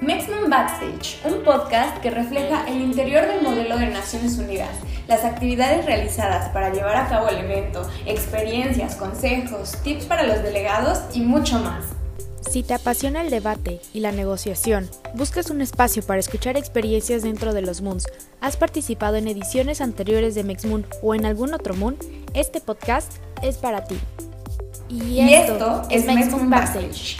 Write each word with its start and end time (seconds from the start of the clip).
Mexman 0.00 0.48
Backstage, 0.48 1.20
un 1.24 1.42
podcast 1.42 1.98
que 1.98 2.10
refleja 2.10 2.64
el 2.66 2.80
interior 2.80 3.26
del 3.26 3.42
modelo 3.42 3.76
de 3.76 3.88
Naciones 3.88 4.38
Unidas, 4.38 4.70
las 5.06 5.24
actividades 5.24 5.84
realizadas 5.84 6.48
para 6.50 6.72
llevar 6.72 6.96
a 6.96 7.06
cabo 7.06 7.28
el 7.28 7.36
evento, 7.36 7.86
experiencias, 8.06 8.96
consejos, 8.96 9.72
tips 9.82 10.06
para 10.06 10.22
los 10.22 10.42
delegados 10.42 11.00
y 11.12 11.20
mucho 11.20 11.58
más. 11.58 11.84
Si 12.48 12.62
te 12.62 12.72
apasiona 12.72 13.20
el 13.20 13.28
debate 13.28 13.82
y 13.92 14.00
la 14.00 14.10
negociación, 14.10 14.88
buscas 15.14 15.50
un 15.50 15.60
espacio 15.60 16.02
para 16.02 16.20
escuchar 16.20 16.56
experiencias 16.56 17.22
dentro 17.22 17.52
de 17.52 17.60
los 17.60 17.82
Moons, 17.82 18.06
has 18.40 18.56
participado 18.56 19.16
en 19.16 19.28
ediciones 19.28 19.82
anteriores 19.82 20.34
de 20.34 20.44
MexMoon 20.44 20.86
o 21.02 21.14
en 21.14 21.26
algún 21.26 21.52
otro 21.52 21.74
Moon, 21.74 21.98
este 22.32 22.62
podcast 22.62 23.12
es 23.42 23.58
para 23.58 23.84
ti. 23.84 23.98
Y, 24.88 25.20
esto, 25.34 25.82
es 25.90 26.06
MexMoon 26.06 26.48
Backstage. 26.48 27.18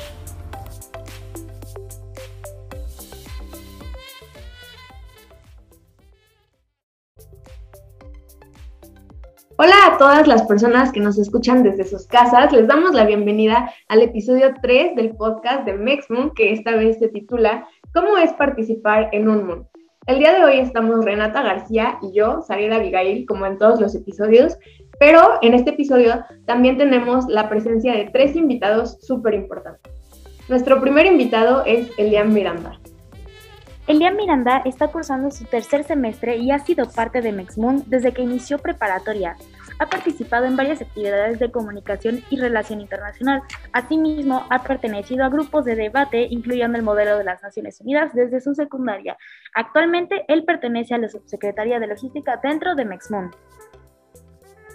Todas 10.00 10.26
las 10.26 10.44
personas 10.44 10.92
que 10.92 11.00
nos 11.00 11.18
escuchan 11.18 11.62
desde 11.62 11.84
sus 11.84 12.06
casas. 12.06 12.54
Les 12.54 12.66
damos 12.66 12.94
la 12.94 13.04
bienvenida 13.04 13.70
al 13.86 14.00
episodio 14.00 14.54
3 14.62 14.96
del 14.96 15.14
podcast 15.14 15.66
de 15.66 15.74
Mexmoon, 15.74 16.30
que 16.34 16.54
esta 16.54 16.74
vez 16.74 16.98
se 16.98 17.08
titula 17.08 17.68
¿Cómo 17.92 18.16
es 18.16 18.32
participar 18.32 19.10
en 19.12 19.28
un 19.28 19.46
Moon? 19.46 19.68
El 20.06 20.20
día 20.20 20.32
de 20.32 20.42
hoy 20.42 20.58
estamos 20.58 21.04
Renata 21.04 21.42
García 21.42 21.98
y 22.00 22.14
yo, 22.14 22.40
Sariela 22.40 22.76
Abigail, 22.76 23.26
como 23.26 23.44
en 23.44 23.58
todos 23.58 23.78
los 23.78 23.94
episodios, 23.94 24.56
pero 24.98 25.38
en 25.42 25.52
este 25.52 25.72
episodio 25.72 26.24
también 26.46 26.78
tenemos 26.78 27.26
la 27.28 27.50
presencia 27.50 27.92
de 27.92 28.08
tres 28.10 28.36
invitados 28.36 28.96
súper 29.02 29.34
importantes. 29.34 29.92
Nuestro 30.48 30.80
primer 30.80 31.04
invitado 31.04 31.62
es 31.66 31.90
Elian 31.98 32.32
Miranda. 32.32 32.80
Elian 33.86 34.16
Miranda 34.16 34.62
está 34.64 34.88
cursando 34.88 35.30
su 35.30 35.44
tercer 35.44 35.84
semestre 35.84 36.36
y 36.36 36.52
ha 36.52 36.60
sido 36.60 36.88
parte 36.88 37.20
de 37.20 37.32
Mexmoon 37.32 37.82
desde 37.88 38.12
que 38.12 38.22
inició 38.22 38.58
preparatoria. 38.58 39.36
Ha 39.80 39.86
participado 39.86 40.44
en 40.44 40.56
varias 40.56 40.80
actividades 40.80 41.40
de 41.40 41.50
comunicación 41.50 42.22
y 42.30 42.38
relación 42.38 42.80
internacional. 42.80 43.42
Asimismo, 43.72 44.46
ha 44.48 44.62
pertenecido 44.62 45.24
a 45.24 45.28
grupos 45.28 45.64
de 45.64 45.74
debate, 45.74 46.28
incluyendo 46.30 46.78
el 46.78 46.84
modelo 46.84 47.18
de 47.18 47.24
las 47.24 47.42
Naciones 47.42 47.80
Unidas, 47.80 48.14
desde 48.14 48.40
su 48.40 48.54
secundaria. 48.54 49.16
Actualmente, 49.54 50.24
él 50.28 50.44
pertenece 50.44 50.94
a 50.94 50.98
la 50.98 51.08
Subsecretaría 51.08 51.80
de 51.80 51.88
Logística 51.88 52.38
dentro 52.42 52.76
de 52.76 52.84
Mexmoon. 52.84 53.30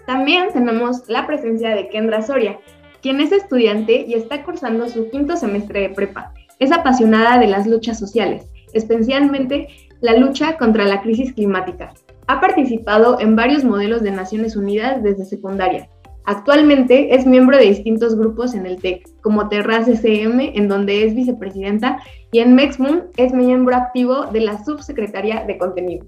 También 0.05 0.49
tenemos 0.51 1.07
la 1.07 1.25
presencia 1.25 1.73
de 1.73 1.87
Kendra 1.87 2.21
Soria, 2.21 2.59
quien 3.01 3.21
es 3.21 3.31
estudiante 3.31 4.03
y 4.05 4.15
está 4.15 4.43
cursando 4.43 4.89
su 4.89 5.09
quinto 5.09 5.37
semestre 5.37 5.79
de 5.81 5.89
prepa. 5.89 6.33
Es 6.59 6.71
apasionada 6.71 7.39
de 7.39 7.47
las 7.47 7.65
luchas 7.65 7.97
sociales 7.97 8.49
especialmente 8.75 9.69
la 10.01 10.17
lucha 10.17 10.57
contra 10.57 10.85
la 10.85 11.01
crisis 11.01 11.33
climática. 11.33 11.93
Ha 12.27 12.41
participado 12.41 13.19
en 13.19 13.35
varios 13.35 13.63
modelos 13.63 14.01
de 14.01 14.11
Naciones 14.11 14.55
Unidas 14.55 15.03
desde 15.03 15.25
secundaria. 15.25 15.89
Actualmente 16.25 17.13
es 17.13 17.27
miembro 17.27 17.55
de 17.55 17.65
distintos 17.65 18.17
grupos 18.17 18.55
en 18.55 18.65
el 18.65 18.81
TEC, 18.81 19.07
como 19.21 19.47
Terras 19.47 19.87
SM, 19.87 20.57
en 20.57 20.67
donde 20.67 21.05
es 21.05 21.13
vicepresidenta, 21.13 21.99
y 22.31 22.39
en 22.39 22.55
MEXMUN 22.55 23.09
es 23.17 23.31
miembro 23.31 23.75
activo 23.75 24.25
de 24.25 24.41
la 24.41 24.63
subsecretaría 24.65 25.45
de 25.45 25.59
contenido. 25.59 26.07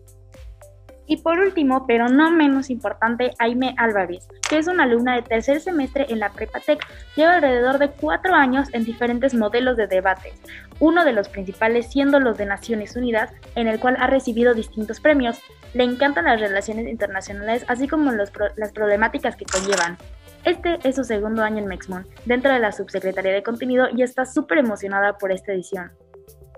Y 1.07 1.17
por 1.17 1.39
último, 1.39 1.87
pero 1.87 2.09
no 2.09 2.31
menos 2.31 2.69
importante, 2.69 3.31
Aime 3.39 3.73
Álvarez, 3.77 4.27
que 4.49 4.57
es 4.57 4.67
una 4.67 4.83
alumna 4.83 5.15
de 5.15 5.21
tercer 5.21 5.61
semestre 5.61 6.05
en 6.09 6.19
la 6.19 6.29
Prepatec. 6.29 6.85
Lleva 7.15 7.35
alrededor 7.35 7.79
de 7.79 7.89
cuatro 7.89 8.35
años 8.35 8.67
en 8.73 8.83
diferentes 8.83 9.33
modelos 9.33 9.77
de 9.77 9.87
debate, 9.87 10.33
uno 10.79 11.05
de 11.05 11.13
los 11.13 11.29
principales 11.29 11.89
siendo 11.89 12.19
los 12.19 12.37
de 12.37 12.45
Naciones 12.45 12.95
Unidas, 12.97 13.31
en 13.55 13.67
el 13.67 13.79
cual 13.79 13.95
ha 13.99 14.07
recibido 14.07 14.53
distintos 14.53 14.99
premios. 14.99 15.39
Le 15.73 15.85
encantan 15.85 16.25
las 16.25 16.41
relaciones 16.41 16.87
internacionales, 16.87 17.63
así 17.69 17.87
como 17.87 18.11
las 18.11 18.31
problemáticas 18.73 19.37
que 19.37 19.45
conllevan. 19.45 19.97
Este 20.43 20.77
es 20.83 20.95
su 20.95 21.03
segundo 21.03 21.41
año 21.41 21.59
en 21.59 21.67
Mexmon, 21.67 22.05
dentro 22.25 22.53
de 22.53 22.59
la 22.59 22.71
Subsecretaría 22.71 23.31
de 23.31 23.43
Contenido, 23.43 23.87
y 23.93 24.01
está 24.01 24.25
súper 24.25 24.59
emocionada 24.59 25.17
por 25.17 25.31
esta 25.31 25.51
edición. 25.53 25.91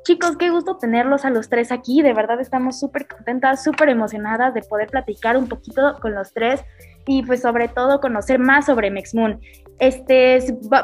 Chicos, 0.09 0.37
qué 0.37 0.49
gusto 0.49 0.75
tenerlos 0.77 1.23
a 1.23 1.29
los 1.29 1.49
tres 1.49 1.71
aquí. 1.71 2.01
De 2.01 2.15
verdad 2.15 2.41
estamos 2.41 2.79
súper 2.79 3.07
contentas, 3.07 3.63
súper 3.63 3.89
emocionadas 3.89 4.55
de 4.55 4.63
poder 4.63 4.87
platicar 4.87 5.37
un 5.37 5.47
poquito 5.47 5.99
con 6.01 6.15
los 6.15 6.33
tres 6.33 6.65
y 7.05 7.21
pues 7.21 7.43
sobre 7.43 7.67
todo 7.67 7.99
conocer 7.99 8.39
más 8.39 8.65
sobre 8.65 8.89
Mexmoon. 8.89 9.39
Este, 9.77 10.39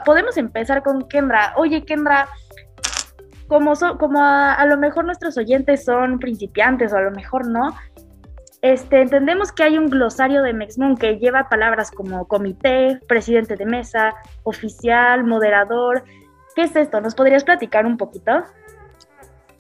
podemos 0.06 0.38
empezar 0.38 0.84
con 0.84 1.08
Kendra. 1.08 1.56
Oye, 1.58 1.84
Kendra, 1.86 2.30
como, 3.48 3.74
como 3.98 4.20
a, 4.22 4.64
lo 4.68 4.78
mejor 4.78 5.06
nuestros 5.06 5.40
oyentes 5.40 5.86
son 5.86 6.20
principiantes 6.20 6.94
o 6.94 6.98
a 6.98 7.02
lo 7.02 7.10
mejor 7.10 7.48
no, 7.48 7.76
este, 8.62 9.02
entendemos 9.02 9.52
que 9.52 9.64
hay 9.64 9.80
un 9.80 9.88
glosario 9.88 10.44
de 10.44 10.54
Mexmoon 10.54 10.98
que 10.98 11.18
lleva 11.18 11.50
palabras 11.50 11.90
como 11.90 12.28
comité, 12.28 13.00
presidente 13.08 13.56
de 13.56 13.66
mesa, 13.66 14.14
oficial, 14.44 15.24
moderador. 15.24 16.04
¿Qué 16.56 16.62
es 16.62 16.76
esto? 16.76 17.02
¿Nos 17.02 17.16
podrías 17.16 17.44
platicar 17.44 17.88
un 17.88 17.98
poquito? 17.98 18.44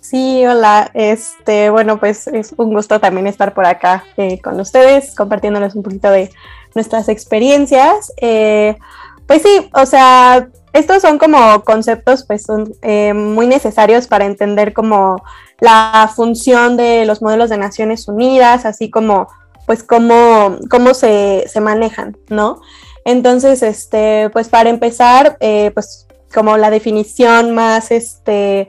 Sí, 0.09 0.45
hola. 0.45 0.91
Este, 0.93 1.71
bueno, 1.71 1.99
pues 1.99 2.27
es 2.27 2.53
un 2.57 2.71
gusto 2.75 2.99
también 2.99 3.25
estar 3.25 3.55
por 3.55 3.65
acá 3.65 4.03
eh, 4.17 4.39
con 4.39 4.59
ustedes, 4.59 5.15
compartiéndoles 5.15 5.73
un 5.73 5.81
poquito 5.81 6.11
de 6.11 6.29
nuestras 6.75 7.09
experiencias. 7.09 8.13
Eh, 8.17 8.77
pues 9.25 9.41
sí, 9.41 9.67
o 9.73 9.87
sea, 9.87 10.47
estos 10.73 11.01
son 11.01 11.17
como 11.17 11.63
conceptos, 11.63 12.23
pues 12.23 12.43
son 12.43 12.71
eh, 12.83 13.15
muy 13.15 13.47
necesarios 13.47 14.05
para 14.05 14.25
entender 14.25 14.73
como 14.73 15.23
la 15.59 16.07
función 16.15 16.77
de 16.77 17.05
los 17.05 17.23
modelos 17.23 17.49
de 17.49 17.57
Naciones 17.57 18.07
Unidas, 18.07 18.65
así 18.65 18.91
como, 18.91 19.27
pues 19.65 19.81
cómo, 19.81 20.57
cómo 20.69 20.93
se, 20.93 21.45
se 21.47 21.61
manejan, 21.61 22.15
¿no? 22.29 22.61
Entonces, 23.05 23.63
este, 23.63 24.29
pues 24.31 24.49
para 24.49 24.69
empezar, 24.69 25.39
pues 25.73 26.05
como 26.31 26.57
la 26.57 26.69
definición 26.69 27.55
más, 27.55 27.89
este, 27.89 28.67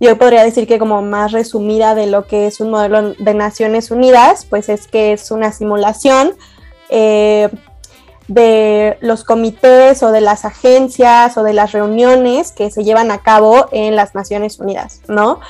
yo 0.00 0.16
podría 0.16 0.42
decir 0.42 0.66
que 0.66 0.78
como 0.78 1.02
más 1.02 1.30
resumida 1.30 1.94
de 1.94 2.06
lo 2.06 2.26
que 2.26 2.46
es 2.46 2.60
un 2.60 2.70
modelo 2.70 3.12
de 3.12 3.34
Naciones 3.34 3.90
Unidas, 3.90 4.46
pues 4.48 4.70
es 4.70 4.88
que 4.88 5.12
es 5.12 5.30
una 5.30 5.52
simulación 5.52 6.32
eh, 6.88 7.50
de 8.26 8.96
los 9.00 9.24
comités 9.24 10.02
o 10.02 10.10
de 10.10 10.22
las 10.22 10.46
agencias 10.46 11.36
o 11.36 11.42
de 11.42 11.52
las 11.52 11.72
reuniones 11.72 12.52
que 12.52 12.70
se 12.70 12.82
llevan 12.82 13.10
a 13.10 13.18
cabo 13.18 13.68
en 13.72 13.94
las 13.94 14.14
Naciones 14.14 14.58
Unidas, 14.58 15.02
¿no? 15.06 15.40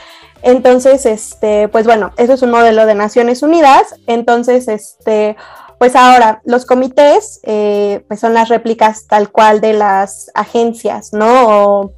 Entonces, 0.43 1.07
este, 1.07 1.69
pues 1.69 1.87
bueno, 1.87 2.13
eso 2.17 2.33
es 2.33 2.43
un 2.43 2.51
modelo 2.51 2.87
de 2.87 2.95
Naciones 2.95 3.43
Unidas. 3.43 3.95
Entonces, 4.07 4.67
este, 4.67 5.37
pues 5.79 5.95
ahora, 5.95 6.41
los 6.45 6.67
comités, 6.67 7.41
eh, 7.45 8.05
pues 8.09 8.19
son 8.19 8.35
las 8.35 8.49
réplicas 8.49 9.07
tal 9.07 9.31
cual 9.31 9.61
de 9.61 9.75
las 9.75 10.31
agencias, 10.35 11.13
¿no? 11.13 11.93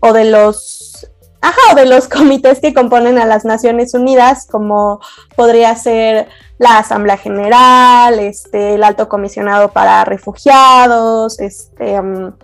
o 0.00 0.12
de 0.12 0.26
los 0.26 1.08
Ajá, 1.40 1.74
de 1.76 1.86
los 1.86 2.08
comités 2.08 2.60
que 2.60 2.74
componen 2.74 3.18
a 3.18 3.26
las 3.26 3.44
Naciones 3.44 3.94
Unidas, 3.94 4.46
como 4.46 5.00
podría 5.36 5.74
ser 5.76 6.28
la 6.58 6.78
Asamblea 6.78 7.16
General, 7.16 8.18
este, 8.18 8.74
el 8.74 8.82
Alto 8.82 9.08
Comisionado 9.08 9.70
para 9.70 10.04
Refugiados, 10.04 11.38
este, 11.38 12.00
mm, 12.00 12.34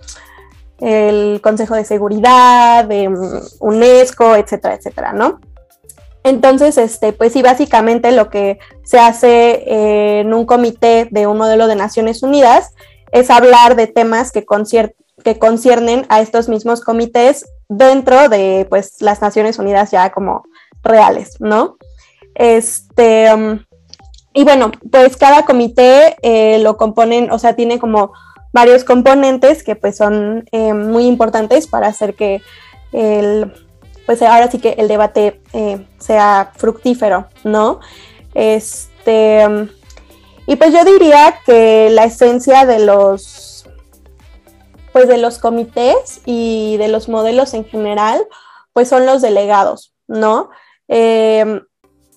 el 0.78 1.40
Consejo 1.42 1.74
de 1.74 1.84
Seguridad, 1.84 2.86
mm, 2.86 3.38
UNESCO, 3.60 4.36
etcétera, 4.36 4.74
etcétera, 4.74 5.12
¿no? 5.12 5.40
Entonces, 6.22 6.78
este, 6.78 7.12
pues 7.12 7.32
sí, 7.32 7.42
básicamente 7.42 8.10
lo 8.12 8.30
que 8.30 8.58
se 8.82 8.98
hace 8.98 10.20
en 10.20 10.32
un 10.32 10.46
comité 10.46 11.06
de 11.10 11.26
un 11.26 11.36
modelo 11.36 11.66
de 11.66 11.76
Naciones 11.76 12.22
Unidas 12.22 12.70
es 13.12 13.30
hablar 13.30 13.76
de 13.76 13.88
temas 13.88 14.32
que, 14.32 14.44
que 15.22 15.38
conciernen 15.38 16.06
a 16.08 16.20
estos 16.20 16.48
mismos 16.48 16.80
comités 16.80 17.44
dentro 17.68 18.28
de 18.28 18.66
pues 18.68 19.00
las 19.00 19.20
Naciones 19.20 19.58
Unidas 19.58 19.90
ya 19.90 20.10
como 20.10 20.44
reales, 20.82 21.40
¿no? 21.40 21.76
Este, 22.34 23.32
um, 23.32 23.60
y 24.32 24.44
bueno, 24.44 24.72
pues 24.90 25.16
cada 25.16 25.44
comité 25.44 26.16
eh, 26.22 26.58
lo 26.58 26.76
componen, 26.76 27.30
o 27.30 27.38
sea, 27.38 27.54
tiene 27.54 27.78
como 27.78 28.12
varios 28.52 28.84
componentes 28.84 29.62
que 29.62 29.76
pues 29.76 29.96
son 29.96 30.44
eh, 30.52 30.74
muy 30.74 31.06
importantes 31.06 31.66
para 31.66 31.88
hacer 31.88 32.14
que 32.14 32.42
el, 32.92 33.52
pues 34.06 34.22
ahora 34.22 34.50
sí 34.50 34.58
que 34.58 34.70
el 34.78 34.88
debate 34.88 35.40
eh, 35.52 35.86
sea 35.98 36.52
fructífero, 36.56 37.28
¿no? 37.44 37.80
Este, 38.34 39.46
um, 39.46 39.68
y 40.46 40.56
pues 40.56 40.72
yo 40.72 40.84
diría 40.84 41.36
que 41.46 41.88
la 41.90 42.04
esencia 42.04 42.66
de 42.66 42.80
los 42.80 43.22
pues 44.94 45.08
de 45.08 45.18
los 45.18 45.38
comités 45.38 46.20
y 46.24 46.76
de 46.76 46.86
los 46.86 47.08
modelos 47.08 47.52
en 47.52 47.64
general, 47.64 48.24
pues 48.72 48.88
son 48.88 49.06
los 49.06 49.22
delegados, 49.22 49.92
¿no? 50.06 50.50
Em, 50.86 51.62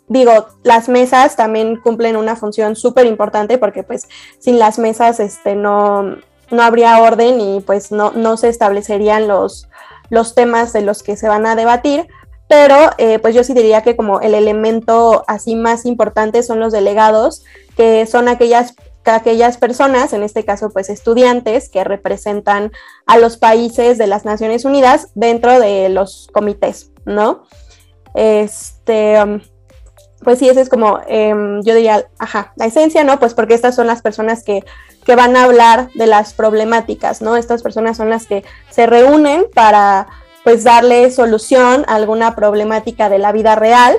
digo, 0.07 0.45
las 0.63 0.87
mesas 0.87 1.35
también 1.35 1.77
cumplen 1.77 2.15
una 2.15 2.35
función 2.35 2.75
súper 2.75 3.07
importante 3.07 3.57
porque 3.57 3.81
pues 3.81 4.07
sin 4.37 4.59
las 4.59 4.77
mesas 4.77 5.19
este, 5.19 5.55
no, 5.55 6.17
no 6.51 6.61
habría 6.61 7.01
orden 7.01 7.41
y 7.41 7.61
pues 7.61 7.91
no, 7.91 8.11
no 8.11 8.37
se 8.37 8.49
establecerían 8.49 9.27
los, 9.27 9.67
los 10.11 10.35
temas 10.35 10.71
de 10.71 10.81
los 10.81 11.01
que 11.01 11.17
se 11.17 11.27
van 11.27 11.47
a 11.47 11.55
debatir, 11.55 12.07
pero 12.47 12.91
eh, 12.99 13.17
pues 13.17 13.33
yo 13.33 13.43
sí 13.43 13.55
diría 13.55 13.81
que 13.81 13.95
como 13.95 14.21
el 14.21 14.35
elemento 14.35 15.23
así 15.27 15.55
más 15.55 15.83
importante 15.83 16.43
son 16.43 16.59
los 16.59 16.73
delegados, 16.73 17.43
que 17.75 18.05
son 18.05 18.27
aquellas 18.27 18.75
aquellas 19.15 19.57
personas, 19.57 20.13
en 20.13 20.23
este 20.23 20.45
caso 20.45 20.69
pues 20.69 20.89
estudiantes, 20.89 21.69
que 21.69 21.83
representan 21.83 22.71
a 23.05 23.17
los 23.17 23.37
países 23.37 23.97
de 23.97 24.07
las 24.07 24.25
Naciones 24.25 24.65
Unidas 24.65 25.09
dentro 25.15 25.59
de 25.59 25.89
los 25.89 26.27
comités, 26.33 26.91
¿no? 27.05 27.43
Este, 28.13 29.21
um, 29.23 29.39
pues 30.23 30.39
sí, 30.39 30.49
esa 30.49 30.61
es 30.61 30.69
como, 30.69 30.99
em, 31.07 31.61
yo 31.63 31.75
diría, 31.75 32.07
ajá, 32.17 32.53
la 32.55 32.65
esencia, 32.65 33.03
¿no? 33.03 33.19
Pues 33.19 33.33
porque 33.33 33.53
estas 33.53 33.75
son 33.75 33.87
las 33.87 34.01
personas 34.01 34.43
que, 34.43 34.63
que 35.05 35.15
van 35.15 35.35
a 35.35 35.43
hablar 35.43 35.89
de 35.93 36.07
las 36.07 36.33
problemáticas, 36.33 37.21
¿no? 37.21 37.35
Estas 37.35 37.61
personas 37.63 37.97
son 37.97 38.09
las 38.09 38.25
que 38.25 38.43
se 38.69 38.87
reúnen 38.87 39.45
para 39.53 40.07
pues 40.43 40.63
darle 40.63 41.11
solución 41.11 41.85
a 41.87 41.95
alguna 41.95 42.35
problemática 42.35 43.09
de 43.09 43.19
la 43.19 43.31
vida 43.31 43.55
real. 43.55 43.95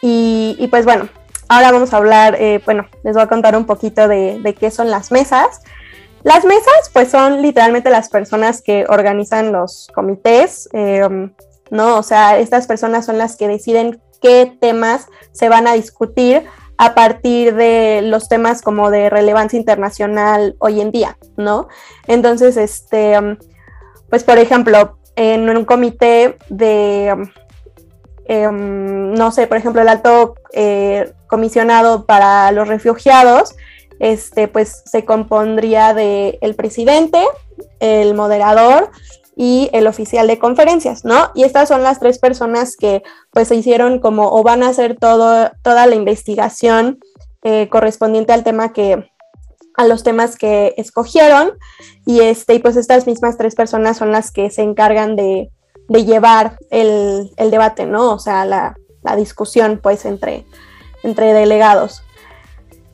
Y 0.00 0.66
pues 0.70 0.84
bueno, 0.84 1.08
ahora 1.48 1.72
vamos 1.72 1.92
a 1.92 1.96
hablar, 1.96 2.36
eh, 2.38 2.60
bueno, 2.64 2.86
les 3.02 3.14
voy 3.14 3.22
a 3.22 3.26
contar 3.26 3.56
un 3.56 3.64
poquito 3.64 4.06
de, 4.08 4.56
qué 4.58 4.70
son 4.70 4.90
las 4.90 5.10
mesas. 5.10 5.62
Las 6.22 6.44
mesas, 6.44 6.90
pues 6.92 7.10
son 7.10 7.42
literalmente 7.42 7.90
las 7.90 8.08
personas 8.08 8.60
que 8.62 8.84
organizan 8.88 9.52
los 9.52 9.88
comités, 9.94 10.68
em, 10.72 11.32
¿no? 11.70 11.96
O 11.98 12.02
sea, 12.02 12.38
estas 12.38 12.66
personas 12.66 13.06
son 13.06 13.18
las 13.18 13.36
que 13.36 13.48
deciden 13.48 14.00
qué 14.20 14.56
temas 14.60 15.06
se 15.32 15.48
van 15.48 15.66
a 15.66 15.74
discutir 15.74 16.44
a 16.76 16.94
partir 16.94 17.54
de 17.54 18.02
los 18.02 18.28
temas 18.28 18.62
como 18.62 18.90
de 18.90 19.10
relevancia 19.10 19.58
internacional 19.58 20.56
hoy 20.58 20.80
en 20.80 20.90
día, 20.90 21.18
¿no? 21.36 21.68
Entonces, 22.06 22.56
este, 22.56 23.14
em, 23.14 23.38
pues 24.10 24.24
por 24.24 24.38
ejemplo, 24.38 24.98
en 25.16 25.48
un 25.48 25.64
comité 25.64 26.36
de 26.48 27.30
em, 28.26 29.14
no 29.14 29.32
sé, 29.32 29.46
por 29.46 29.56
ejemplo, 29.56 29.80
el 29.82 29.88
alto 29.88 30.34
eh, 30.52 31.12
comisionado 31.28 32.06
para 32.06 32.50
los 32.52 32.68
refugiados, 32.68 33.54
este, 34.00 34.48
pues 34.48 34.82
se 34.84 35.04
compondría 35.04 35.94
de 35.94 36.38
el 36.40 36.54
presidente, 36.54 37.22
el 37.80 38.14
moderador 38.14 38.90
y 39.36 39.70
el 39.72 39.86
oficial 39.86 40.26
de 40.26 40.38
conferencias, 40.38 41.04
¿no? 41.04 41.30
Y 41.34 41.44
estas 41.44 41.68
son 41.68 41.82
las 41.82 42.00
tres 42.00 42.18
personas 42.18 42.76
que 42.76 43.02
pues 43.30 43.48
se 43.48 43.56
hicieron 43.56 44.00
como 44.00 44.32
o 44.32 44.42
van 44.42 44.62
a 44.62 44.68
hacer 44.68 44.96
todo, 44.98 45.50
toda 45.62 45.86
la 45.86 45.94
investigación 45.94 46.98
eh, 47.42 47.68
correspondiente 47.68 48.32
al 48.32 48.44
tema 48.44 48.72
que 48.72 49.10
a 49.76 49.84
los 49.84 50.02
temas 50.02 50.36
que 50.36 50.74
escogieron 50.76 51.52
y 52.04 52.20
este 52.20 52.58
pues 52.58 52.76
estas 52.76 53.06
mismas 53.06 53.38
tres 53.38 53.54
personas 53.54 53.96
son 53.96 54.10
las 54.10 54.32
que 54.32 54.50
se 54.50 54.62
encargan 54.62 55.14
de 55.14 55.50
de 55.88 56.04
llevar 56.04 56.58
el, 56.70 57.30
debate, 57.36 57.86
¿no? 57.86 58.12
O 58.12 58.18
sea, 58.18 58.44
la, 58.44 58.76
discusión, 59.16 59.80
pues, 59.82 60.04
entre, 60.04 60.44
entre 61.02 61.32
delegados. 61.32 62.02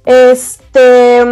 Este, 0.05 1.23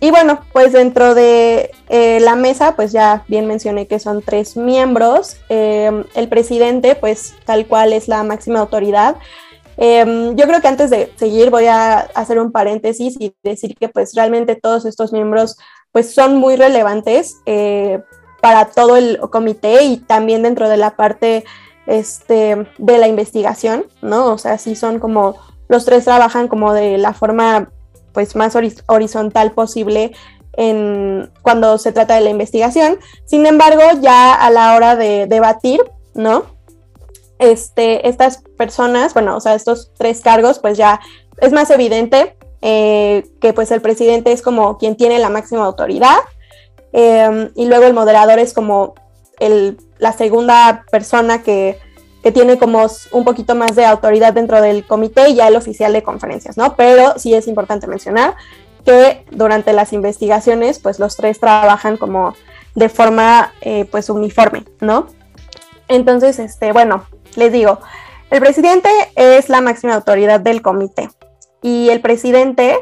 y 0.00 0.10
bueno, 0.10 0.40
pues 0.52 0.72
dentro 0.72 1.14
de 1.14 1.70
eh, 1.88 2.20
la 2.20 2.36
mesa, 2.36 2.76
pues 2.76 2.92
ya 2.92 3.24
bien 3.28 3.46
mencioné 3.46 3.86
que 3.86 3.98
son 3.98 4.22
tres 4.22 4.56
miembros. 4.56 5.36
Em, 5.48 6.04
el 6.14 6.28
presidente, 6.28 6.94
pues 6.94 7.34
tal 7.44 7.66
cual 7.66 7.92
es 7.92 8.08
la 8.08 8.22
máxima 8.22 8.60
autoridad. 8.60 9.16
Em, 9.76 10.34
yo 10.36 10.46
creo 10.46 10.60
que 10.60 10.68
antes 10.68 10.90
de 10.90 11.12
seguir 11.16 11.50
voy 11.50 11.66
a 11.66 11.98
hacer 11.98 12.38
un 12.40 12.50
paréntesis 12.52 13.16
y 13.18 13.34
decir 13.44 13.76
que 13.76 13.88
pues 13.88 14.14
realmente 14.14 14.56
todos 14.56 14.84
estos 14.84 15.12
miembros 15.12 15.56
pues 15.92 16.12
son 16.12 16.36
muy 16.36 16.56
relevantes 16.56 17.36
eh, 17.46 18.00
para 18.40 18.66
todo 18.66 18.96
el 18.96 19.18
comité 19.30 19.84
y 19.84 19.98
también 19.98 20.42
dentro 20.42 20.68
de 20.68 20.76
la 20.76 20.96
parte 20.96 21.44
este, 21.86 22.66
de 22.78 22.98
la 22.98 23.08
investigación, 23.08 23.86
¿no? 24.02 24.32
O 24.32 24.38
sea, 24.38 24.58
sí 24.58 24.76
son 24.76 24.98
como, 24.98 25.36
los 25.68 25.84
tres 25.84 26.04
trabajan 26.04 26.48
como 26.48 26.72
de 26.72 26.98
la 26.98 27.12
forma 27.12 27.70
pues 28.12 28.34
más 28.34 28.56
horizontal 28.86 29.52
posible 29.52 30.12
en, 30.54 31.30
cuando 31.42 31.78
se 31.78 31.92
trata 31.92 32.16
de 32.16 32.22
la 32.22 32.30
investigación. 32.30 32.98
Sin 33.26 33.46
embargo, 33.46 33.82
ya 34.00 34.34
a 34.34 34.50
la 34.50 34.74
hora 34.74 34.96
de 34.96 35.26
debatir, 35.26 35.80
¿no? 36.14 36.46
Este, 37.38 38.08
estas 38.08 38.42
personas, 38.56 39.14
bueno, 39.14 39.36
o 39.36 39.40
sea, 39.40 39.54
estos 39.54 39.92
tres 39.96 40.20
cargos, 40.20 40.58
pues 40.58 40.76
ya 40.76 41.00
es 41.40 41.52
más 41.52 41.70
evidente 41.70 42.36
eh, 42.62 43.24
que 43.40 43.52
pues 43.52 43.70
el 43.70 43.80
presidente 43.80 44.32
es 44.32 44.42
como 44.42 44.78
quien 44.78 44.96
tiene 44.96 45.20
la 45.20 45.28
máxima 45.28 45.64
autoridad, 45.64 46.18
Em, 46.92 47.50
y 47.54 47.66
luego 47.66 47.84
el 47.84 47.94
moderador 47.94 48.38
es 48.38 48.54
como 48.54 48.94
la 49.98 50.12
segunda 50.12 50.84
persona 50.90 51.42
que, 51.42 51.78
tiene 52.32 52.58
como 52.58 52.86
un 53.12 53.24
poquito 53.24 53.54
más 53.54 53.76
de 53.76 53.84
autoridad 53.84 54.32
dentro 54.32 54.60
del 54.60 54.84
comité 54.84 55.30
y 55.30 55.34
ya 55.36 55.48
el 55.48 55.56
oficial 55.56 55.92
de 55.92 56.02
conferencias, 56.02 56.56
¿no? 56.56 56.74
Pero 56.76 57.14
sí 57.16 57.34
es 57.34 57.46
importante 57.46 57.86
mencionar 57.86 58.34
que 58.84 59.24
durante 59.30 59.72
las 59.72 59.92
investigaciones, 59.92 60.78
pues 60.78 60.98
los 60.98 61.16
tres 61.16 61.40
trabajan 61.40 61.96
como 61.96 62.34
de 62.74 62.88
forma, 62.88 63.52
eh, 63.60 63.86
pues 63.90 64.08
uniforme, 64.10 64.64
¿no? 64.80 65.08
Entonces, 65.88 66.38
este, 66.38 66.72
bueno, 66.72 67.04
les 67.36 67.52
digo, 67.52 67.80
el 68.30 68.40
presidente 68.40 68.88
es 69.16 69.48
la 69.48 69.60
máxima 69.60 69.94
autoridad 69.94 70.40
del 70.40 70.62
comité 70.62 71.08
y 71.62 71.88
el 71.90 72.00
presidente, 72.00 72.78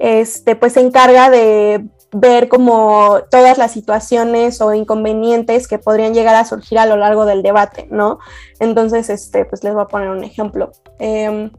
este, 0.00 0.56
pues 0.56 0.74
se 0.74 0.80
encarga 0.80 1.30
de 1.30 1.84
ver 2.12 2.48
como 2.48 3.20
todas 3.30 3.58
las 3.58 3.72
situaciones 3.72 4.60
o 4.60 4.74
inconvenientes 4.74 5.66
que 5.66 5.78
podrían 5.78 6.14
llegar 6.14 6.34
a 6.34 6.44
surgir 6.44 6.78
a 6.78 6.86
lo 6.86 6.96
largo 6.96 7.24
del 7.24 7.42
debate, 7.42 7.88
¿no? 7.90 8.18
Entonces, 8.60 9.08
este, 9.08 9.44
pues 9.44 9.64
les 9.64 9.72
voy 9.72 9.82
a 9.82 9.88
poner 9.88 10.10
un 10.10 10.22
ejemplo. 10.22 10.72
Em, 10.98 11.50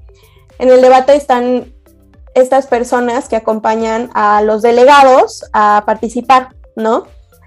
en 0.60 0.70
el 0.70 0.82
debate 0.82 1.16
están 1.16 1.74
estas 2.36 2.68
personas 2.68 3.30
que 3.30 3.36
acompañan 3.36 4.10
a 4.14 4.42
los 4.42 4.62
delegados 4.62 5.46
a 5.54 5.84
participar, 5.86 6.56
¿no? 6.76 7.06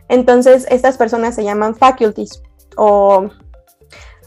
Entonces, 0.09 0.67
estas 0.71 0.97
personas 0.97 1.35
se 1.35 1.45
llaman 1.45 1.75
faculties 1.75 2.43
o 2.77 3.29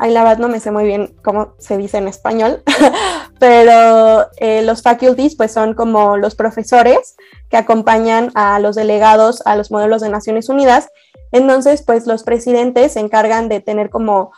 Ay, 0.01 0.13
la 0.13 0.23
verdad 0.23 0.37
no 0.37 0.47
me 0.47 0.61
sé 0.61 0.71
muy 0.71 0.85
bien 0.85 1.13
cómo 1.23 1.55
se 1.57 1.77
dice 1.77 1.97
en 1.97 2.07
español, 2.07 2.63
pero 3.39 4.27
eh, 4.38 4.62
los 4.63 4.81
faculties 4.81 5.36
pues 5.36 5.51
son 5.51 5.74
como 5.74 6.18
los 6.18 6.36
profesores 6.36 7.15
que 7.50 7.57
acompañan 7.57 8.31
a 8.36 8.59
los 8.59 8.75
delegados 8.75 9.41
a 9.45 9.56
los 9.56 9.71
modelos 9.71 10.01
de 10.01 10.09
Naciones 10.09 10.50
Unidas. 10.50 10.89
Entonces, 11.31 11.81
pues 11.81 12.06
los 12.06 12.24
presidentes 12.24 12.94
se 12.94 13.00
encargan 13.00 13.50
de 13.50 13.61
tener 13.61 13.90
como, 13.90 14.31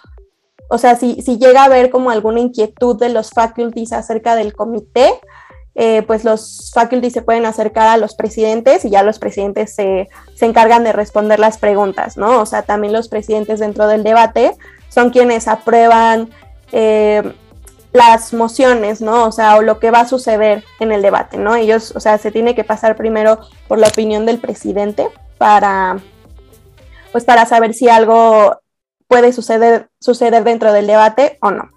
o 0.70 0.78
sea, 0.78 0.96
si, 0.96 1.22
si 1.22 1.38
llega 1.38 1.62
a 1.62 1.66
haber 1.66 1.90
como 1.90 2.12
alguna 2.12 2.40
inquietud 2.40 2.98
de 3.00 3.10
los 3.10 3.32
faculties 3.32 3.94
acerca 3.94 4.36
del 4.36 4.54
comité, 4.54 5.12
eh, 5.74 6.02
pues 6.04 6.26
los 6.26 6.72
faculties 6.74 7.14
se 7.14 7.22
pueden 7.22 7.46
acercar 7.46 7.88
a 7.88 7.98
los 7.98 8.14
presidentes 8.14 8.84
y 8.84 8.90
ya 8.90 9.04
los 9.04 9.20
presidentes 9.20 9.74
se, 9.74 10.10
se, 10.36 10.46
encargan 10.46 10.84
de 10.84 10.92
responder 10.92 11.40
las 11.40 11.58
preguntas, 11.58 12.18
¿no? 12.18 12.42
O 12.42 12.46
sea, 12.46 12.64
también 12.64 12.92
los 12.92 13.08
presidentes 13.08 13.62
dentro 13.62 13.88
del 13.88 14.04
debate 14.04 14.54
son 14.90 15.12
quienes 15.12 15.48
aprueban 15.48 16.30
eh, 16.74 17.24
las 17.94 18.34
mociones, 18.34 19.02
¿no? 19.02 19.26
O 19.26 19.32
sea, 19.32 19.58
o 19.58 19.62
lo 19.62 19.80
que 19.80 19.92
va 19.92 20.02
a 20.02 20.08
suceder 20.08 20.64
en 20.80 20.92
el 20.92 21.02
debate, 21.02 21.38
¿no? 21.38 21.56
Ellos, 21.56 21.94
o 21.96 22.00
sea, 22.00 22.18
se 22.18 22.32
tiene 22.32 22.56
que 22.56 22.64
pasar 22.64 22.96
primero 22.96 23.40
por 23.68 23.80
la 23.80 23.88
opinión 23.88 24.26
del 24.26 24.40
presidente 24.40 25.10
para, 25.38 26.00
pues 27.12 27.26
para 27.26 27.46
saber 27.46 27.74
si 27.74 27.90
algo 27.90 28.62
puede 29.08 29.34
suceder, 29.34 29.90
suceder 30.00 30.44
dentro 30.44 30.72
del 30.72 30.88
debate 30.88 31.38
o 31.42 31.52
no. 31.52 31.70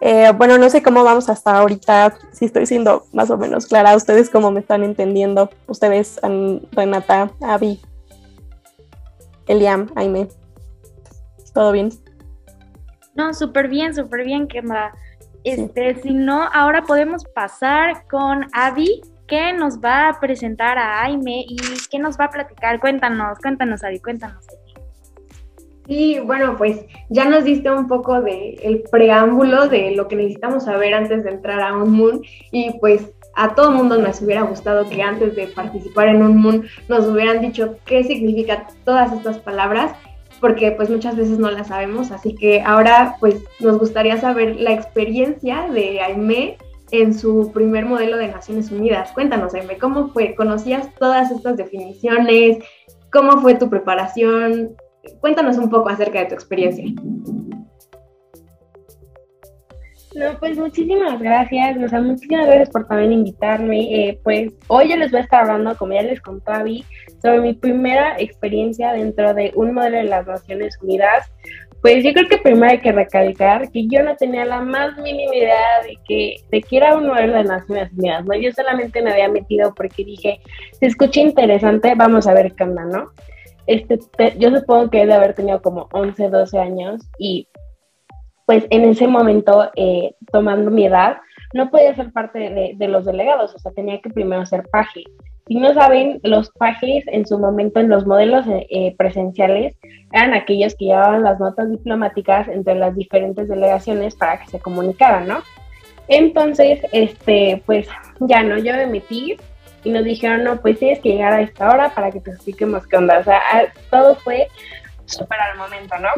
Eh, 0.00 0.32
bueno, 0.36 0.56
no 0.56 0.70
sé 0.70 0.82
cómo 0.82 1.04
vamos 1.04 1.28
hasta 1.28 1.58
ahorita, 1.58 2.16
si 2.32 2.46
estoy 2.46 2.64
siendo 2.66 3.06
más 3.12 3.30
o 3.30 3.36
menos 3.36 3.66
clara, 3.66 3.94
ustedes 3.94 4.30
cómo 4.30 4.50
me 4.50 4.60
están 4.60 4.82
entendiendo, 4.82 5.50
ustedes, 5.66 6.18
Renata, 6.72 7.30
Avi, 7.42 7.80
Eliam, 9.46 9.90
Aime, 9.94 10.28
¿todo 11.52 11.70
bien? 11.70 11.90
No, 13.14 13.34
súper 13.34 13.68
bien, 13.68 13.94
súper 13.94 14.24
bien, 14.24 14.48
Kendra. 14.48 14.94
Este, 15.44 15.94
si 16.02 16.12
no, 16.12 16.48
ahora 16.52 16.82
podemos 16.82 17.24
pasar 17.34 18.06
con 18.08 18.46
Avi, 18.52 19.00
que 19.26 19.52
nos 19.52 19.78
va 19.78 20.08
a 20.08 20.20
presentar 20.20 20.76
a 20.76 21.02
Aime 21.02 21.44
y 21.48 21.56
que 21.90 21.98
nos 21.98 22.18
va 22.18 22.26
a 22.26 22.30
platicar. 22.30 22.80
Cuéntanos, 22.80 23.38
cuéntanos, 23.38 23.82
Avi, 23.84 24.00
cuéntanos. 24.00 24.44
Sí, 25.86 26.20
bueno, 26.20 26.56
pues 26.56 26.84
ya 27.08 27.24
nos 27.24 27.44
diste 27.44 27.70
un 27.70 27.88
poco 27.88 28.20
de 28.20 28.54
el 28.62 28.82
preámbulo 28.90 29.66
de 29.66 29.92
lo 29.96 30.06
que 30.06 30.16
necesitamos 30.16 30.64
saber 30.64 30.94
antes 30.94 31.24
de 31.24 31.30
entrar 31.30 31.60
a 31.60 31.76
un 31.76 31.90
Moon 31.90 32.22
y 32.52 32.78
pues 32.78 33.10
a 33.34 33.54
todo 33.54 33.72
mundo 33.72 33.98
nos 33.98 34.20
hubiera 34.22 34.42
gustado 34.42 34.88
que 34.88 35.02
antes 35.02 35.34
de 35.34 35.48
participar 35.48 36.08
en 36.08 36.22
un 36.22 36.36
Moon 36.36 36.64
nos 36.88 37.06
hubieran 37.06 37.40
dicho 37.40 37.76
qué 37.86 38.04
significan 38.04 38.66
todas 38.84 39.12
estas 39.12 39.38
palabras 39.38 39.92
porque 40.40 40.72
pues 40.72 40.90
muchas 40.90 41.16
veces 41.16 41.38
no 41.38 41.50
la 41.50 41.64
sabemos, 41.64 42.10
así 42.10 42.34
que 42.34 42.60
ahora 42.62 43.16
pues 43.20 43.36
nos 43.60 43.78
gustaría 43.78 44.16
saber 44.18 44.56
la 44.56 44.72
experiencia 44.72 45.68
de 45.70 46.00
Aime 46.00 46.56
en 46.90 47.14
su 47.14 47.50
primer 47.52 47.86
modelo 47.86 48.16
de 48.16 48.28
Naciones 48.28 48.70
Unidas. 48.70 49.12
Cuéntanos, 49.12 49.54
Aime, 49.54 49.78
¿cómo 49.78 50.08
fue? 50.08 50.34
¿Conocías 50.34 50.92
todas 50.96 51.30
estas 51.30 51.56
definiciones? 51.56 52.58
¿Cómo 53.12 53.40
fue 53.40 53.54
tu 53.54 53.68
preparación? 53.68 54.76
Cuéntanos 55.20 55.56
un 55.56 55.70
poco 55.70 55.88
acerca 55.88 56.20
de 56.20 56.26
tu 56.26 56.34
experiencia. 56.34 56.84
No, 60.14 60.36
pues 60.40 60.58
muchísimas 60.58 61.20
gracias, 61.20 61.76
o 61.76 61.88
sea, 61.88 62.00
muchísimas 62.00 62.46
gracias 62.46 62.70
por 62.70 62.86
también 62.88 63.12
invitarme. 63.12 64.08
Eh, 64.08 64.20
pues 64.24 64.52
hoy 64.66 64.90
yo 64.90 64.96
les 64.96 65.12
voy 65.12 65.20
a 65.20 65.24
estar 65.24 65.42
hablando, 65.42 65.76
como 65.76 65.92
ya 65.92 66.02
les 66.02 66.20
contó 66.20 66.50
Abby, 66.52 66.84
sobre 67.22 67.40
mi 67.40 67.54
primera 67.54 68.16
experiencia 68.18 68.92
dentro 68.92 69.32
de 69.34 69.52
un 69.54 69.72
modelo 69.72 69.98
de 69.98 70.04
las 70.04 70.26
Naciones 70.26 70.76
Unidas. 70.82 71.30
Pues 71.80 72.02
yo 72.04 72.12
creo 72.12 72.28
que 72.28 72.38
primero 72.38 72.72
hay 72.72 72.80
que 72.80 72.92
recalcar 72.92 73.70
que 73.70 73.86
yo 73.86 74.02
no 74.02 74.16
tenía 74.16 74.44
la 74.44 74.60
más 74.60 74.98
mínima 74.98 75.34
idea 75.34 75.82
de 75.84 75.96
que, 76.06 76.36
de 76.50 76.60
que 76.60 76.76
era 76.76 76.96
un 76.96 77.06
modelo 77.06 77.34
de 77.34 77.44
Naciones 77.44 77.92
Unidas, 77.92 78.24
¿no? 78.24 78.34
Yo 78.34 78.50
solamente 78.52 79.02
me 79.02 79.12
había 79.12 79.28
metido 79.28 79.72
porque 79.74 80.04
dije, 80.04 80.40
se 80.72 80.86
escucha 80.86 81.20
interesante, 81.20 81.94
vamos 81.96 82.26
a 82.26 82.34
ver 82.34 82.52
qué 82.54 82.64
onda, 82.64 82.84
¿no? 82.84 83.12
Este, 83.66 84.00
yo 84.38 84.50
supongo 84.50 84.90
que 84.90 85.02
he 85.02 85.06
de 85.06 85.12
haber 85.12 85.34
tenido 85.34 85.62
como 85.62 85.88
11, 85.92 86.28
12 86.28 86.58
años 86.58 87.00
y 87.18 87.46
pues 88.50 88.66
en 88.70 88.84
ese 88.84 89.06
momento, 89.06 89.70
eh, 89.76 90.16
tomando 90.32 90.72
mi 90.72 90.84
edad, 90.84 91.18
no 91.54 91.70
podía 91.70 91.94
ser 91.94 92.10
parte 92.10 92.74
de, 92.76 92.88
los 92.88 93.04
delegados, 93.04 93.54
o 93.54 93.60
sea, 93.60 93.70
tenía 93.70 94.00
que 94.00 94.10
primero 94.10 94.44
ser 94.44 94.64
paje. 94.72 95.04
Si 95.46 95.54
no 95.54 95.72
saben, 95.72 96.18
los 96.24 96.50
pajes 96.50 97.04
en 97.06 97.24
su 97.28 97.38
momento 97.38 97.78
en 97.78 97.88
los 97.88 98.08
modelos 98.08 98.48
eh, 98.48 98.66
eh, 98.70 98.96
presenciales 98.98 99.76
eran 100.12 100.34
aquellos 100.34 100.74
que 100.74 100.86
llevaban 100.86 101.22
las 101.22 101.38
notas 101.38 101.70
diplomáticas 101.70 102.48
entre 102.48 102.74
las 102.74 102.96
diferentes 102.96 103.46
delegaciones 103.46 104.16
para 104.16 104.40
que 104.40 104.48
se 104.48 104.58
comunicaran, 104.58 105.28
¿no? 105.28 105.42
Entonces, 106.08 106.80
este, 106.90 107.62
pues 107.66 107.86
ya 108.18 108.42
no, 108.42 108.58
yo 108.58 108.72
me 108.72 108.86
metí 108.86 109.36
y 109.84 109.90
nos 109.90 110.02
dijeron, 110.02 110.42
no, 110.42 110.60
pues 110.60 110.76
tienes 110.80 110.98
que 110.98 111.10
llegar 111.10 111.34
a 111.34 111.42
esta 111.42 111.68
hora 111.70 111.94
para 111.94 112.10
que 112.10 112.18
te 112.18 112.32
expliquemos 112.32 112.84
qué 112.88 112.96
onda. 112.96 113.20
O 113.20 113.22
sea, 113.22 113.40
todo 113.92 114.16
fue 114.16 114.48
súper 115.04 115.38
al 115.38 115.56
momento, 115.56 115.94
¿no? 116.00 116.08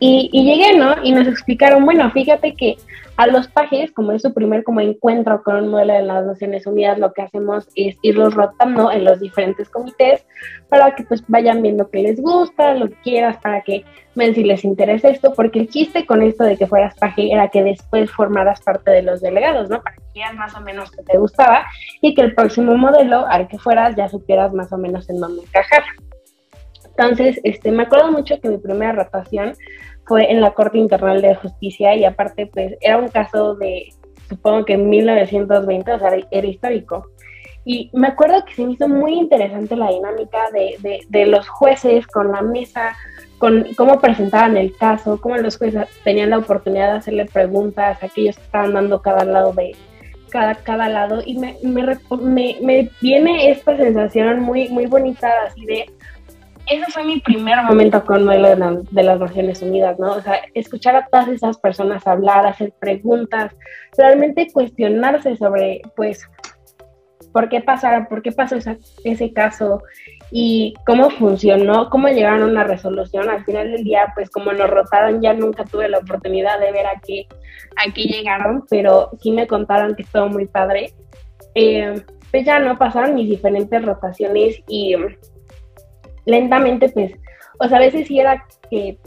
Y, 0.00 0.30
llegué, 0.32 0.78
¿no? 0.78 0.94
Y 1.02 1.12
nos 1.12 1.26
explicaron, 1.26 1.84
bueno, 1.84 2.10
fíjate 2.10 2.54
que 2.54 2.76
a 3.16 3.26
los 3.28 3.46
pajes, 3.46 3.92
como 3.92 4.12
es 4.12 4.22
su 4.22 4.34
primer 4.34 4.64
como 4.64 4.80
encuentro 4.80 5.42
con 5.42 5.56
un 5.56 5.68
modelo 5.68 5.94
de 5.94 6.02
las 6.02 6.26
Naciones 6.26 6.66
Unidas, 6.66 6.98
lo 6.98 7.12
que 7.12 7.22
hacemos 7.22 7.68
es 7.76 7.96
irlos 8.02 8.34
rotando 8.34 8.90
en 8.90 9.04
los 9.04 9.20
diferentes 9.20 9.68
comités 9.68 10.26
para 10.68 10.94
que 10.96 11.04
pues 11.04 11.22
vayan 11.28 11.62
viendo 11.62 11.88
qué 11.90 12.02
les 12.02 12.20
gusta, 12.20 12.74
lo 12.74 12.88
que 12.88 12.96
quieras, 13.04 13.36
para 13.36 13.62
que 13.62 13.84
ven 14.16 14.34
si 14.34 14.42
les 14.42 14.64
interesa 14.64 15.10
esto, 15.10 15.32
porque 15.32 15.60
el 15.60 15.68
chiste 15.68 16.06
con 16.06 16.22
esto 16.22 16.42
de 16.44 16.56
que 16.56 16.66
fueras 16.66 16.96
paje 16.96 17.32
era 17.32 17.48
que 17.48 17.62
después 17.62 18.10
formaras 18.10 18.60
parte 18.62 18.90
de 18.90 19.02
los 19.02 19.20
delegados, 19.20 19.70
¿no? 19.70 19.80
Para 19.82 19.96
que 19.96 20.02
veas 20.14 20.34
más 20.34 20.54
o 20.56 20.60
menos 20.60 20.90
que 20.90 21.02
te 21.04 21.16
gustaba 21.16 21.64
y 22.00 22.14
que 22.14 22.22
el 22.22 22.34
próximo 22.34 22.76
modelo 22.76 23.26
al 23.26 23.46
que 23.46 23.58
fueras 23.58 23.94
ya 23.96 24.08
supieras 24.08 24.52
más 24.52 24.72
o 24.72 24.78
menos 24.78 25.08
en 25.08 25.20
dónde 25.20 25.42
encajar. 25.42 25.84
Entonces, 26.96 27.40
este, 27.42 27.70
me 27.72 27.84
acuerdo 27.84 28.12
mucho 28.12 28.40
que 28.40 28.48
mi 28.48 28.58
primera 28.58 28.92
rotación 28.92 29.54
fue 30.06 30.30
en 30.30 30.40
la 30.40 30.52
Corte 30.52 30.78
Internacional 30.78 31.22
de 31.22 31.34
Justicia 31.34 31.94
y 31.94 32.04
aparte, 32.04 32.46
pues, 32.46 32.76
era 32.80 32.98
un 32.98 33.08
caso 33.08 33.54
de, 33.54 33.88
supongo 34.28 34.64
que 34.64 34.74
en 34.74 34.88
1920, 34.88 35.92
o 35.92 35.98
sea, 35.98 36.10
era 36.30 36.46
histórico. 36.46 37.06
Y 37.66 37.90
me 37.94 38.08
acuerdo 38.08 38.44
que 38.44 38.54
se 38.54 38.66
me 38.66 38.72
hizo 38.72 38.88
muy 38.88 39.14
interesante 39.14 39.74
la 39.74 39.88
dinámica 39.88 40.38
de, 40.52 41.00
de, 41.08 41.26
los 41.26 41.48
jueces 41.48 42.06
con 42.06 42.30
la 42.30 42.42
mesa, 42.42 42.94
con 43.38 43.66
cómo 43.74 44.00
presentaban 44.00 44.58
el 44.58 44.76
caso, 44.76 45.18
cómo 45.18 45.38
los 45.38 45.56
jueces 45.56 45.88
tenían 46.04 46.30
la 46.30 46.38
oportunidad 46.38 46.92
de 46.92 46.98
hacerle 46.98 47.24
preguntas 47.24 48.02
a 48.02 48.06
aquellos 48.06 48.36
que 48.36 48.42
estaban 48.42 48.74
dando 48.74 49.00
cada 49.00 49.24
lado 49.24 49.54
de 49.54 49.74
cada, 50.30 50.56
cada 50.56 50.88
lado 50.88 51.22
y 51.24 51.38
me, 51.38 51.56
me, 51.62 51.96
me, 52.20 52.56
me 52.60 52.90
viene 53.00 53.50
esta 53.50 53.76
sensación 53.76 54.40
muy, 54.40 54.68
muy 54.68 54.86
bonita 54.86 55.30
así 55.46 55.64
de 55.64 55.86
ese 56.66 56.90
fue 56.90 57.04
mi 57.04 57.20
primer 57.20 57.62
momento 57.62 58.04
con 58.04 58.24
modelo 58.24 58.48
de, 58.90 59.02
las 59.02 59.20
Naciones 59.20 59.62
Unidas, 59.62 59.98
¿no? 59.98 60.12
O 60.12 60.20
sea, 60.22 60.40
escuchar 60.54 60.96
a 60.96 61.06
todas 61.06 61.28
esas 61.28 61.58
personas 61.58 62.06
hablar, 62.06 62.46
hacer 62.46 62.72
preguntas, 62.78 63.52
realmente 63.96 64.48
cuestionarse 64.52 65.36
sobre, 65.36 65.82
pues, 65.96 66.26
por 67.32 67.48
qué 67.48 67.60
pasaron, 67.60 68.06
por 68.06 68.22
qué 68.22 68.32
pasó 68.32 68.56
ese 69.04 69.32
caso 69.32 69.82
y 70.30 70.72
cómo 70.86 71.10
funcionó, 71.10 71.90
cómo 71.90 72.08
llegaron 72.08 72.42
a 72.42 72.46
una 72.46 72.64
resolución. 72.64 73.28
Al 73.28 73.44
final 73.44 73.72
del 73.72 73.84
día, 73.84 74.12
pues 74.14 74.30
como 74.30 74.52
nos 74.52 74.70
rotaron, 74.70 75.20
ya 75.20 75.34
nunca 75.34 75.64
tuve 75.64 75.88
la 75.88 75.98
oportunidad 75.98 76.60
de 76.60 76.72
ver 76.72 76.86
a 76.86 77.00
qué, 77.04 77.26
a 77.76 77.92
qué 77.92 78.04
llegaron, 78.04 78.64
pero 78.70 79.10
sí 79.20 79.32
me 79.32 79.48
contaron 79.48 79.96
que 79.96 80.02
estuvo 80.02 80.28
muy 80.28 80.46
padre. 80.46 80.94
Eh, 81.56 82.02
pues 82.30 82.44
ya 82.44 82.58
no 82.58 82.78
pasaron 82.78 83.14
mis 83.14 83.28
diferentes 83.28 83.84
rotaciones 83.84 84.60
y 84.68 84.96
lentamente, 86.26 86.88
pues, 86.88 87.12
o 87.58 87.68
sea, 87.68 87.78
a 87.78 87.80
veces 87.80 88.06
sí 88.06 88.18
era 88.18 88.46
que 88.70 88.98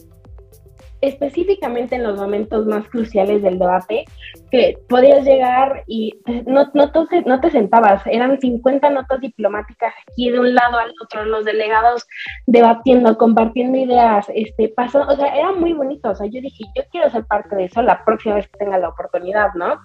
específicamente 1.01 1.95
en 1.95 2.03
los 2.03 2.19
momentos 2.19 2.65
más 2.65 2.88
cruciales 2.89 3.43
del 3.43 3.59
debate, 3.59 4.05
que 4.50 4.77
podías 4.89 5.24
llegar 5.25 5.83
y 5.86 6.19
no, 6.45 6.69
no, 6.74 6.91
te, 6.91 7.21
no 7.21 7.39
te 7.39 7.51
sentabas, 7.51 8.01
eran 8.07 8.39
50 8.39 8.89
notas 8.89 9.21
diplomáticas 9.21 9.93
aquí 10.09 10.31
de 10.31 10.39
un 10.39 10.55
lado 10.55 10.77
al 10.77 10.91
otro, 11.03 11.25
los 11.25 11.45
delegados 11.45 12.07
debatiendo, 12.47 13.17
compartiendo 13.17 13.77
ideas, 13.77 14.25
este, 14.33 14.69
pasó, 14.69 15.01
o 15.01 15.15
sea, 15.15 15.36
era 15.36 15.51
muy 15.51 15.74
bonito, 15.74 16.09
o 16.09 16.15
sea, 16.15 16.25
yo 16.27 16.41
dije, 16.41 16.63
yo 16.75 16.83
quiero 16.91 17.09
ser 17.12 17.25
parte 17.25 17.55
de 17.55 17.65
eso 17.65 17.81
la 17.81 18.03
próxima 18.03 18.36
vez 18.36 18.47
que 18.47 18.57
tenga 18.57 18.77
la 18.79 18.89
oportunidad, 18.89 19.53
¿no? 19.53 19.79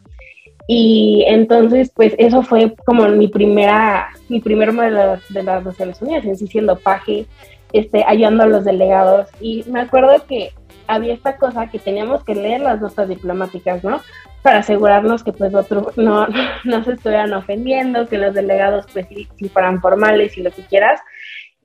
Y 0.68 1.24
entonces, 1.26 1.90
pues 1.94 2.14
eso 2.18 2.42
fue 2.42 2.74
como 2.86 3.08
mi 3.08 3.28
primera, 3.28 4.08
mi 4.28 4.40
primer 4.40 4.72
modelo 4.72 5.18
de 5.28 5.42
las 5.42 5.64
Naciones 5.64 6.00
Unidas, 6.00 6.24
en 6.24 6.36
sí 6.36 6.46
siendo 6.46 6.78
paje, 6.78 7.26
este, 7.72 8.04
ayudando 8.06 8.44
a 8.44 8.48
los 8.48 8.64
delegados. 8.64 9.28
Y 9.40 9.64
me 9.68 9.80
acuerdo 9.80 10.24
que 10.26 10.52
había 10.86 11.14
esta 11.14 11.36
cosa 11.36 11.68
que 11.68 11.78
teníamos 11.78 12.24
que 12.24 12.34
leer 12.34 12.60
las 12.60 12.80
notas 12.80 13.08
diplomáticas, 13.08 13.82
¿no? 13.82 14.00
Para 14.42 14.58
asegurarnos 14.58 15.22
que 15.22 15.32
pues 15.32 15.54
otro, 15.54 15.92
no, 15.96 16.26
no 16.64 16.84
se 16.84 16.92
estuvieran 16.92 17.32
ofendiendo, 17.32 18.08
que 18.08 18.18
los 18.18 18.34
delegados 18.34 18.86
pues 18.92 19.06
si, 19.08 19.48
fueran 19.48 19.80
formales 19.80 20.36
y 20.36 20.42
lo 20.42 20.50
que 20.50 20.62
quieras. 20.62 21.00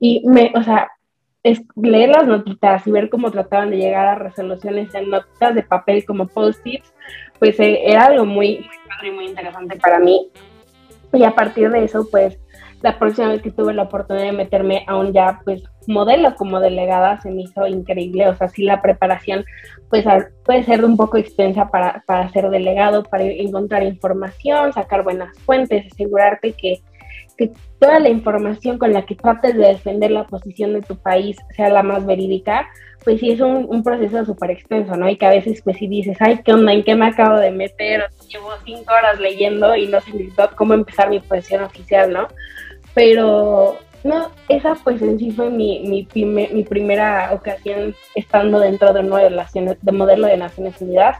Y 0.00 0.22
me, 0.26 0.52
o 0.54 0.62
sea, 0.62 0.90
es 1.42 1.62
leer 1.76 2.10
las 2.10 2.26
notitas 2.26 2.86
y 2.86 2.90
ver 2.90 3.08
cómo 3.10 3.30
trataban 3.30 3.70
de 3.70 3.78
llegar 3.78 4.06
a 4.06 4.14
resoluciones 4.16 4.94
en 4.94 5.10
notas 5.10 5.54
de 5.54 5.62
papel 5.62 6.04
como 6.04 6.26
post-its, 6.26 6.92
pues 7.38 7.58
eh, 7.60 7.80
era 7.84 8.06
algo 8.06 8.24
muy, 8.24 8.66
muy 9.02 9.26
interesante 9.26 9.78
para 9.78 9.98
mí. 9.98 10.30
Y 11.12 11.24
a 11.24 11.34
partir 11.34 11.70
de 11.70 11.84
eso, 11.84 12.06
pues 12.10 12.38
la 12.82 12.98
próxima 12.98 13.28
vez 13.28 13.42
que 13.42 13.50
tuve 13.50 13.74
la 13.74 13.84
oportunidad 13.84 14.26
de 14.26 14.32
meterme 14.32 14.84
a 14.86 14.96
un 14.96 15.12
ya, 15.12 15.40
pues 15.44 15.62
modelo 15.86 16.34
como 16.36 16.60
delegada, 16.60 17.20
se 17.20 17.30
me 17.30 17.42
hizo 17.42 17.66
increíble. 17.66 18.28
O 18.28 18.34
sea, 18.34 18.48
sí 18.48 18.62
la 18.62 18.82
preparación, 18.82 19.44
pues 19.88 20.04
puede 20.44 20.62
ser 20.64 20.84
un 20.84 20.96
poco 20.96 21.16
extensa 21.16 21.68
para, 21.68 22.04
para 22.06 22.28
ser 22.28 22.50
delegado, 22.50 23.02
para 23.02 23.24
encontrar 23.24 23.82
información, 23.82 24.72
sacar 24.72 25.02
buenas 25.02 25.36
fuentes, 25.40 25.92
asegurarte 25.92 26.52
que 26.52 26.80
que 27.38 27.52
toda 27.78 28.00
la 28.00 28.08
información 28.08 28.76
con 28.78 28.92
la 28.92 29.06
que 29.06 29.14
trates 29.14 29.54
de 29.54 29.68
defender 29.68 30.10
la 30.10 30.26
posición 30.26 30.74
de 30.74 30.82
tu 30.82 30.96
país 30.96 31.36
sea 31.56 31.70
la 31.70 31.84
más 31.84 32.04
verídica, 32.04 32.68
pues 33.04 33.20
sí 33.20 33.30
es 33.30 33.40
un, 33.40 33.82
proceso 33.84 34.24
súper 34.24 34.50
extenso, 34.50 34.96
¿no? 34.96 35.08
Y 35.08 35.16
que 35.16 35.24
a 35.24 35.30
veces 35.30 35.62
pues 35.62 35.78
si 35.78 35.86
dices, 35.86 36.18
ay, 36.20 36.40
¿qué 36.44 36.52
onda? 36.52 36.72
¿En 36.72 36.82
qué 36.82 36.96
me 36.96 37.06
acabo 37.06 37.38
de 37.38 37.52
meter? 37.52 38.04
Llevo 38.28 38.50
cinco 38.66 38.92
horas 38.92 39.20
leyendo 39.20 39.74
y 39.76 39.86
no 39.86 40.00
sé 40.00 40.12
cómo 40.56 40.74
empezar 40.74 41.08
mi 41.08 41.20
posición 41.20 41.62
oficial, 41.62 42.12
¿no? 42.12 42.26
Pero 42.92 43.78
no, 44.02 44.32
esa 44.48 44.74
pues 44.74 45.00
en 45.00 45.18
sí 45.18 45.30
fue 45.30 45.48
mi, 45.48 45.80
mi, 45.80 46.24
mi 46.24 46.64
primera 46.64 47.30
ocasión 47.32 47.94
estando 48.16 48.58
dentro 48.58 48.92
de, 48.92 49.02
de, 49.02 49.76
de 49.80 49.92
modelo 49.92 50.26
de 50.26 50.36
Naciones 50.36 50.80
Unidas. 50.80 51.18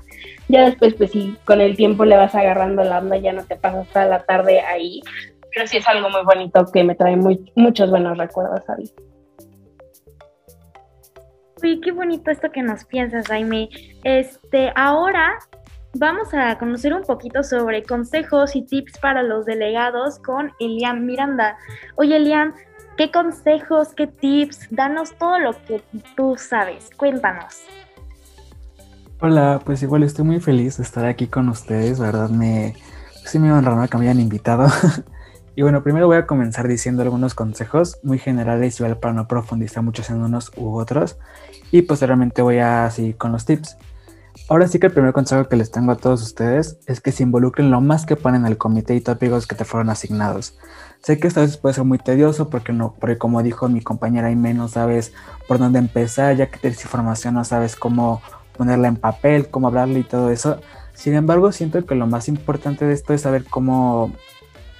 Ya 0.48 0.64
después 0.64 0.94
pues 0.94 1.12
sí, 1.12 1.36
con 1.44 1.60
el 1.60 1.76
tiempo 1.76 2.04
le 2.04 2.16
vas 2.16 2.34
agarrando 2.34 2.82
la 2.82 2.98
onda, 2.98 3.16
ya 3.18 3.32
no 3.32 3.44
te 3.44 3.54
pasas 3.54 3.86
toda 3.88 4.06
la 4.06 4.24
tarde 4.24 4.60
ahí, 4.60 5.00
pero 5.58 5.66
sí 5.68 5.78
es 5.78 5.88
algo 5.88 6.08
muy 6.08 6.22
bonito 6.22 6.64
que 6.72 6.84
me 6.84 6.94
trae 6.94 7.16
muy, 7.16 7.52
muchos 7.56 7.90
buenos 7.90 8.16
recuerdos 8.16 8.60
a 8.70 8.76
mí. 8.76 8.84
Uy, 11.60 11.80
qué 11.80 11.90
bonito 11.90 12.30
esto 12.30 12.52
que 12.52 12.62
nos 12.62 12.84
piensas, 12.84 13.26
Jaime. 13.26 13.68
Este, 14.04 14.72
ahora 14.76 15.36
vamos 15.94 16.32
a 16.32 16.56
conocer 16.58 16.94
un 16.94 17.02
poquito 17.02 17.42
sobre 17.42 17.82
consejos 17.82 18.54
y 18.54 18.62
tips 18.62 19.00
para 19.00 19.24
los 19.24 19.46
delegados 19.46 20.20
con 20.20 20.52
Elian 20.60 21.04
Miranda. 21.04 21.56
Oye, 21.96 22.14
Elian, 22.18 22.54
¿qué 22.96 23.10
consejos, 23.10 23.88
qué 23.96 24.06
tips? 24.06 24.68
Danos 24.70 25.18
todo 25.18 25.40
lo 25.40 25.54
que 25.64 25.82
tú 26.14 26.36
sabes. 26.38 26.88
Cuéntanos. 26.96 27.64
Hola, 29.20 29.60
pues 29.64 29.82
igual 29.82 30.04
estoy 30.04 30.24
muy 30.24 30.38
feliz 30.38 30.76
de 30.76 30.84
estar 30.84 31.04
aquí 31.04 31.26
con 31.26 31.48
ustedes, 31.48 31.98
¿verdad? 31.98 32.28
Me, 32.28 32.76
sí 33.24 33.40
me 33.40 33.52
honra 33.52 33.88
que 33.88 33.98
me 33.98 34.04
hayan 34.04 34.20
invitado. 34.20 34.68
Y 35.58 35.62
bueno, 35.62 35.82
primero 35.82 36.06
voy 36.06 36.18
a 36.18 36.24
comenzar 36.24 36.68
diciendo 36.68 37.02
algunos 37.02 37.34
consejos 37.34 37.98
muy 38.04 38.20
generales, 38.20 38.80
para 39.00 39.12
no 39.12 39.26
profundizar 39.26 39.82
mucho 39.82 40.04
en 40.08 40.22
unos 40.22 40.52
u 40.56 40.78
otros. 40.78 41.18
Y 41.72 41.82
posteriormente 41.82 42.42
voy 42.42 42.58
a 42.58 42.88
seguir 42.92 43.16
con 43.16 43.32
los 43.32 43.44
tips. 43.44 43.76
Ahora 44.48 44.68
sí 44.68 44.78
que 44.78 44.86
el 44.86 44.92
primer 44.92 45.12
consejo 45.12 45.48
que 45.48 45.56
les 45.56 45.72
tengo 45.72 45.90
a 45.90 45.96
todos 45.96 46.22
ustedes 46.22 46.78
es 46.86 47.00
que 47.00 47.10
se 47.10 47.24
involucren 47.24 47.72
lo 47.72 47.80
más 47.80 48.06
que 48.06 48.14
puedan 48.14 48.42
en 48.42 48.46
el 48.46 48.56
comité 48.56 48.94
y 48.94 49.00
tópicos 49.00 49.48
que 49.48 49.56
te 49.56 49.64
fueron 49.64 49.90
asignados. 49.90 50.56
Sé 51.02 51.18
que 51.18 51.26
esto 51.26 51.40
a 51.40 51.42
veces 51.42 51.56
puede 51.56 51.74
ser 51.74 51.82
muy 51.82 51.98
tedioso 51.98 52.48
porque 52.50 52.72
no, 52.72 52.94
porque 52.96 53.18
como 53.18 53.42
dijo 53.42 53.68
mi 53.68 53.80
compañera 53.80 54.28
Aime, 54.28 54.54
no 54.54 54.68
sabes 54.68 55.12
por 55.48 55.58
dónde 55.58 55.80
empezar, 55.80 56.36
ya 56.36 56.46
que 56.46 56.60
tienes 56.60 56.84
información 56.84 57.34
no 57.34 57.42
sabes 57.42 57.74
cómo 57.74 58.22
ponerla 58.56 58.86
en 58.86 58.94
papel, 58.94 59.48
cómo 59.48 59.66
hablarle 59.66 59.98
y 59.98 60.04
todo 60.04 60.30
eso 60.30 60.60
Sin 60.94 61.14
embargo, 61.14 61.50
siento 61.50 61.84
que 61.84 61.96
lo 61.96 62.06
más 62.06 62.28
importante 62.28 62.84
de 62.84 62.94
esto 62.94 63.12
es 63.12 63.22
saber 63.22 63.44
cómo, 63.44 64.12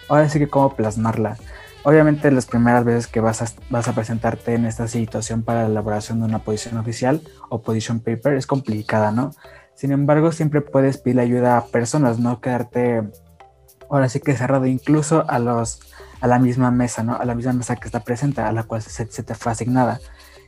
ahora 0.09 0.29
sí 0.29 0.39
que 0.39 0.49
cómo 0.49 0.75
plasmarla. 0.75 1.37
Obviamente 1.85 2.31
las 2.31 2.47
primeras 2.47 2.85
veces 2.85 3.07
que 3.07 3.21
vas 3.21 3.41
a, 3.41 3.47
vas 3.71 3.89
a 3.89 3.95
presentarte 3.95 4.55
en 4.55 4.67
esta 4.67 4.89
situación 4.89 5.43
para 5.43 5.63
la 5.63 5.69
elaboración 5.69 6.21
de 6.21 6.27
una 6.27 6.41
posición 6.41 6.77
oficial 6.77 7.23
o 7.49 7.63
position 7.63 8.01
paper 8.01 8.35
es 8.35 8.47
complicada, 8.47 9.13
¿no? 9.13 9.31
Sin 9.75 9.93
embargo, 9.93 10.33
siempre 10.33 10.61
puedes 10.61 10.99
pedir 10.99 11.21
ayuda 11.21 11.57
a 11.57 11.67
personas, 11.67 12.19
no 12.19 12.41
quedarte 12.41 13.09
ahora 13.89 14.09
sí 14.09 14.21
que 14.21 14.35
cerrado 14.35 14.67
incluso 14.67 15.25
a 15.29 15.39
los 15.39 15.81
a 16.21 16.27
la 16.27 16.41
misma 16.41 16.73
mesa, 16.73 17.05
¿no? 17.05 17.15
A 17.15 17.25
la 17.25 17.35
misma 17.35 17.53
mesa 17.53 17.77
que 17.77 17.87
está 17.87 18.01
presente, 18.01 18.41
a 18.41 18.53
la 18.53 18.65
cual 18.65 18.83
se, 18.83 19.07
se 19.07 19.23
te 19.23 19.35
fue 19.35 19.53
asignada, 19.53 20.01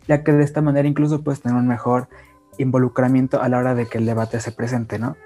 ya 0.08 0.24
que 0.24 0.32
de 0.32 0.42
esta 0.42 0.60
manera 0.60 0.88
incluso 0.88 1.22
puedes 1.22 1.40
tener 1.40 1.56
un 1.56 1.68
mejor 1.68 2.08
involucramiento 2.58 3.40
a 3.40 3.48
la 3.48 3.58
hora 3.58 3.74
de 3.74 3.86
que 3.86 3.98
el 3.98 4.06
debate 4.06 4.40
se 4.40 4.50
presente, 4.52 4.98
¿no? 4.98 5.16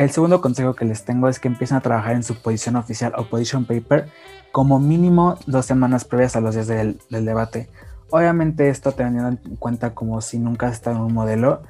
El 0.00 0.10
segundo 0.10 0.40
consejo 0.40 0.72
que 0.72 0.86
les 0.86 1.04
tengo 1.04 1.28
es 1.28 1.38
que 1.38 1.46
empiecen 1.46 1.76
a 1.76 1.82
trabajar 1.82 2.14
en 2.14 2.22
su 2.22 2.34
posición 2.40 2.76
oficial 2.76 3.12
o 3.18 3.26
position 3.26 3.66
paper 3.66 4.08
como 4.50 4.78
mínimo 4.78 5.36
dos 5.46 5.66
semanas 5.66 6.06
previas 6.06 6.36
a 6.36 6.40
los 6.40 6.54
días 6.54 6.68
del, 6.68 6.98
debate. 7.10 7.68
Obviamente 8.08 8.70
esto 8.70 8.92
teniendo 8.92 9.28
en 9.28 9.56
cuenta 9.56 9.92
como 9.94 10.22
si 10.22 10.38
nunca 10.38 10.68
has 10.68 10.72
estado 10.72 10.96
en 10.96 11.02
un 11.02 11.12
modelo, 11.12 11.60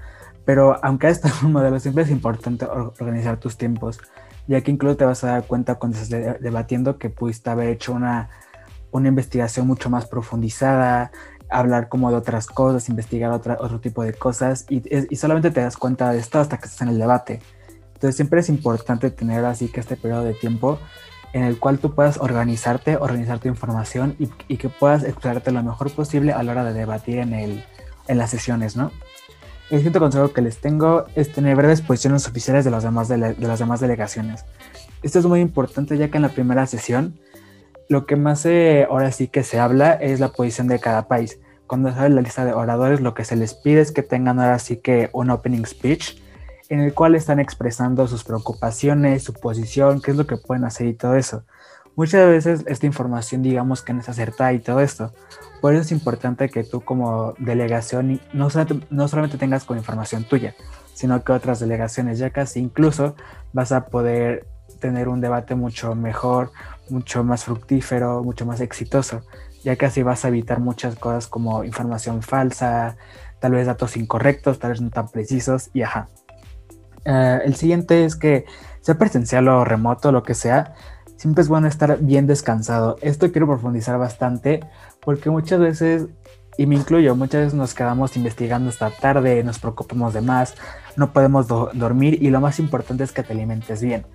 pero 0.44 0.78
aunque 0.84 1.08
has 1.08 1.14
estado 1.14 1.34
en 1.40 1.46
un 1.46 1.52
modelo 1.54 1.80
siempre 1.80 2.04
es 2.04 2.10
importante 2.10 2.66
organizar 2.66 3.38
tus 3.38 3.56
tiempos, 3.56 3.98
ya 4.46 4.60
que 4.60 4.70
incluso 4.70 4.96
te 4.96 5.04
vas 5.06 5.24
a 5.24 5.32
dar 5.32 5.44
cuenta 5.48 5.74
cuando 5.74 5.98
estás 5.98 6.40
debatiendo 6.40 6.98
que 6.98 7.10
pudiste 7.10 7.50
haber 7.50 7.70
hecho 7.70 7.92
una, 7.92 8.30
una 8.92 9.08
investigación 9.08 9.66
mucho 9.66 9.90
más 9.90 10.06
profundizada, 10.06 11.10
hablar 11.50 11.88
como 11.88 12.12
de 12.12 12.18
otras 12.18 12.46
cosas, 12.46 12.88
investigar 12.90 13.32
otra, 13.32 13.56
otro 13.58 13.80
tipo 13.80 14.04
de 14.04 14.14
cosas 14.14 14.66
y, 14.68 14.84
y 15.12 15.16
solamente 15.16 15.50
te 15.50 15.62
das 15.62 15.76
cuenta 15.76 16.12
de 16.12 16.20
esto 16.20 16.38
hasta 16.38 16.58
que 16.58 16.66
estás 16.66 16.82
en 16.82 16.90
el 16.90 16.98
debate. 17.00 17.40
Entonces 18.00 18.16
siempre 18.16 18.40
es 18.40 18.48
importante 18.48 19.10
tener 19.10 19.44
así 19.44 19.68
que 19.68 19.78
este 19.78 19.94
periodo 19.94 20.24
de 20.24 20.32
tiempo 20.32 20.78
en 21.34 21.42
el 21.42 21.58
cual 21.58 21.78
tú 21.78 21.94
puedas 21.94 22.16
organizarte, 22.16 22.96
organizar 22.96 23.40
tu 23.40 23.48
información 23.48 24.16
y, 24.18 24.30
y, 24.48 24.56
que 24.56 24.70
puedas 24.70 25.04
expresarte 25.04 25.52
lo 25.52 25.62
mejor 25.62 25.90
posible 25.92 26.32
a 26.32 26.42
la 26.42 26.52
hora 26.52 26.64
de 26.64 26.72
debatir 26.72 27.18
en, 27.18 27.34
el, 27.34 27.62
en 28.08 28.16
las 28.16 28.30
sesiones, 28.30 28.74
¿no? 28.74 28.90
El 29.68 29.80
siguiente 29.80 29.98
consejo 29.98 30.32
que 30.32 30.40
les 30.40 30.62
tengo 30.62 31.04
es 31.14 31.30
tener 31.30 31.56
breves 31.56 31.82
posiciones 31.82 32.26
oficiales 32.26 32.64
de, 32.64 32.70
los 32.70 32.82
demás 32.82 33.08
de, 33.08 33.18
de 33.34 33.46
las 33.46 33.58
demás 33.58 33.80
delegaciones. 33.80 34.46
Esto 35.02 35.18
es 35.18 35.26
muy 35.26 35.40
importante 35.40 35.98
ya 35.98 36.10
que 36.10 36.16
en 36.16 36.22
la 36.22 36.30
primera 36.30 36.66
sesión 36.66 37.20
lo 37.90 38.06
que 38.06 38.16
más 38.16 38.46
ahora 38.88 39.12
sí 39.12 39.28
que 39.28 39.42
se 39.42 39.60
habla 39.60 39.92
es 39.92 40.20
la 40.20 40.28
posición 40.30 40.68
de 40.68 40.78
cada 40.78 41.06
país. 41.06 41.38
Cuando 41.66 41.92
sale 41.92 42.14
la 42.14 42.22
lista 42.22 42.46
de 42.46 42.54
oradores 42.54 43.02
lo 43.02 43.12
que 43.12 43.26
se 43.26 43.36
les 43.36 43.52
pide 43.52 43.82
es 43.82 43.92
que 43.92 44.02
tengan 44.02 44.40
ahora 44.40 44.58
sí 44.58 44.78
que 44.78 45.10
un 45.12 45.28
opening 45.28 45.66
speech 45.66 46.16
en 46.70 46.80
el 46.80 46.94
cual 46.94 47.16
están 47.16 47.40
expresando 47.40 48.06
sus 48.06 48.24
preocupaciones, 48.24 49.24
su 49.24 49.34
posición, 49.34 50.00
qué 50.00 50.12
es 50.12 50.16
lo 50.16 50.26
que 50.26 50.36
pueden 50.36 50.64
hacer 50.64 50.86
y 50.86 50.94
todo 50.94 51.16
eso. 51.16 51.44
Muchas 51.96 52.26
veces 52.28 52.64
esta 52.66 52.86
información 52.86 53.42
digamos 53.42 53.82
que 53.82 53.92
no 53.92 54.00
es 54.00 54.08
acertada 54.08 54.52
y 54.52 54.60
todo 54.60 54.80
esto. 54.80 55.12
Por 55.60 55.74
eso 55.74 55.82
es 55.82 55.92
importante 55.92 56.48
que 56.48 56.62
tú 56.62 56.80
como 56.80 57.34
delegación 57.38 58.20
no, 58.32 58.48
no 58.90 59.08
solamente 59.08 59.36
tengas 59.36 59.64
con 59.64 59.76
información 59.76 60.24
tuya, 60.24 60.54
sino 60.94 61.22
que 61.24 61.32
otras 61.32 61.58
delegaciones, 61.58 62.18
ya 62.18 62.30
casi 62.30 62.60
incluso 62.60 63.16
vas 63.52 63.72
a 63.72 63.86
poder 63.86 64.46
tener 64.78 65.08
un 65.08 65.20
debate 65.20 65.56
mucho 65.56 65.96
mejor, 65.96 66.52
mucho 66.88 67.24
más 67.24 67.44
fructífero, 67.44 68.22
mucho 68.22 68.46
más 68.46 68.60
exitoso, 68.60 69.22
ya 69.64 69.74
que 69.74 69.86
así 69.86 70.04
vas 70.04 70.24
a 70.24 70.28
evitar 70.28 70.60
muchas 70.60 70.94
cosas 70.94 71.26
como 71.26 71.64
información 71.64 72.22
falsa, 72.22 72.96
tal 73.40 73.52
vez 73.52 73.66
datos 73.66 73.96
incorrectos, 73.96 74.60
tal 74.60 74.70
vez 74.70 74.80
no 74.80 74.90
tan 74.90 75.08
precisos 75.08 75.70
y 75.74 75.82
ajá. 75.82 76.08
Eh, 77.04 77.40
el 77.44 77.54
siguiente 77.54 78.04
es 78.04 78.16
que 78.16 78.44
sea 78.80 78.96
presencial 78.96 79.48
o 79.48 79.64
remoto, 79.64 80.12
lo 80.12 80.22
que 80.22 80.34
sea, 80.34 80.74
siempre 81.16 81.42
es 81.42 81.48
bueno 81.48 81.68
estar 81.68 81.98
bien 82.00 82.26
descansado. 82.26 82.96
Esto 83.02 83.30
quiero 83.30 83.46
profundizar 83.46 83.98
bastante 83.98 84.60
porque 85.00 85.30
muchas 85.30 85.60
veces, 85.60 86.06
y 86.56 86.66
me 86.66 86.76
incluyo, 86.76 87.14
muchas 87.14 87.42
veces 87.42 87.54
nos 87.54 87.74
quedamos 87.74 88.16
investigando 88.16 88.70
hasta 88.70 88.90
tarde, 88.90 89.44
nos 89.44 89.58
preocupamos 89.58 90.14
de 90.14 90.22
más, 90.22 90.54
no 90.96 91.12
podemos 91.12 91.46
dormir 91.46 92.22
y 92.22 92.30
lo 92.30 92.40
más 92.40 92.58
importante 92.58 93.04
es 93.04 93.12
que 93.12 93.22
te 93.22 93.32
alimentes 93.32 93.82
bien. 93.82 94.06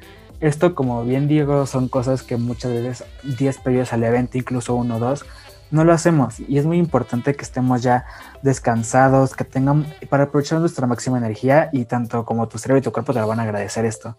Esto, 0.41 0.76
como 0.76 1.04
bien 1.06 1.28
digo, 1.28 1.65
son 1.65 1.88
cosas 1.88 2.21
que 2.24 2.38
muchas 2.38 2.71
veces 2.71 3.06
días 3.38 3.58
previos 3.58 3.93
al 3.93 4.04
evento, 4.04 4.38
incluso 4.38 4.76
uno 4.76 4.98
o 4.98 5.00
dos, 5.00 5.26
no 5.71 5.84
lo 5.84 5.93
hacemos 5.93 6.39
y 6.39 6.58
es 6.58 6.65
muy 6.65 6.78
importante 6.78 7.36
que 7.36 7.43
estemos 7.43 7.82
ya 7.82 8.06
descansados, 8.41 9.36
que 9.36 9.43
tengan 9.43 9.86
para 10.10 10.25
aprovechar 10.25 10.60
nuestra 10.60 10.88
máxima 10.88 11.17
energía 11.17 11.69
y 11.71 11.86
tanto 11.86 12.25
como 12.25 12.47
tu 12.47 12.58
cerebro 12.58 12.80
y 12.80 12.82
tu 12.82 12.91
cuerpo 12.91 13.13
te 13.13 13.19
van 13.19 13.39
a 13.39 13.43
agradecer 13.43 13.86
esto. 13.86 14.17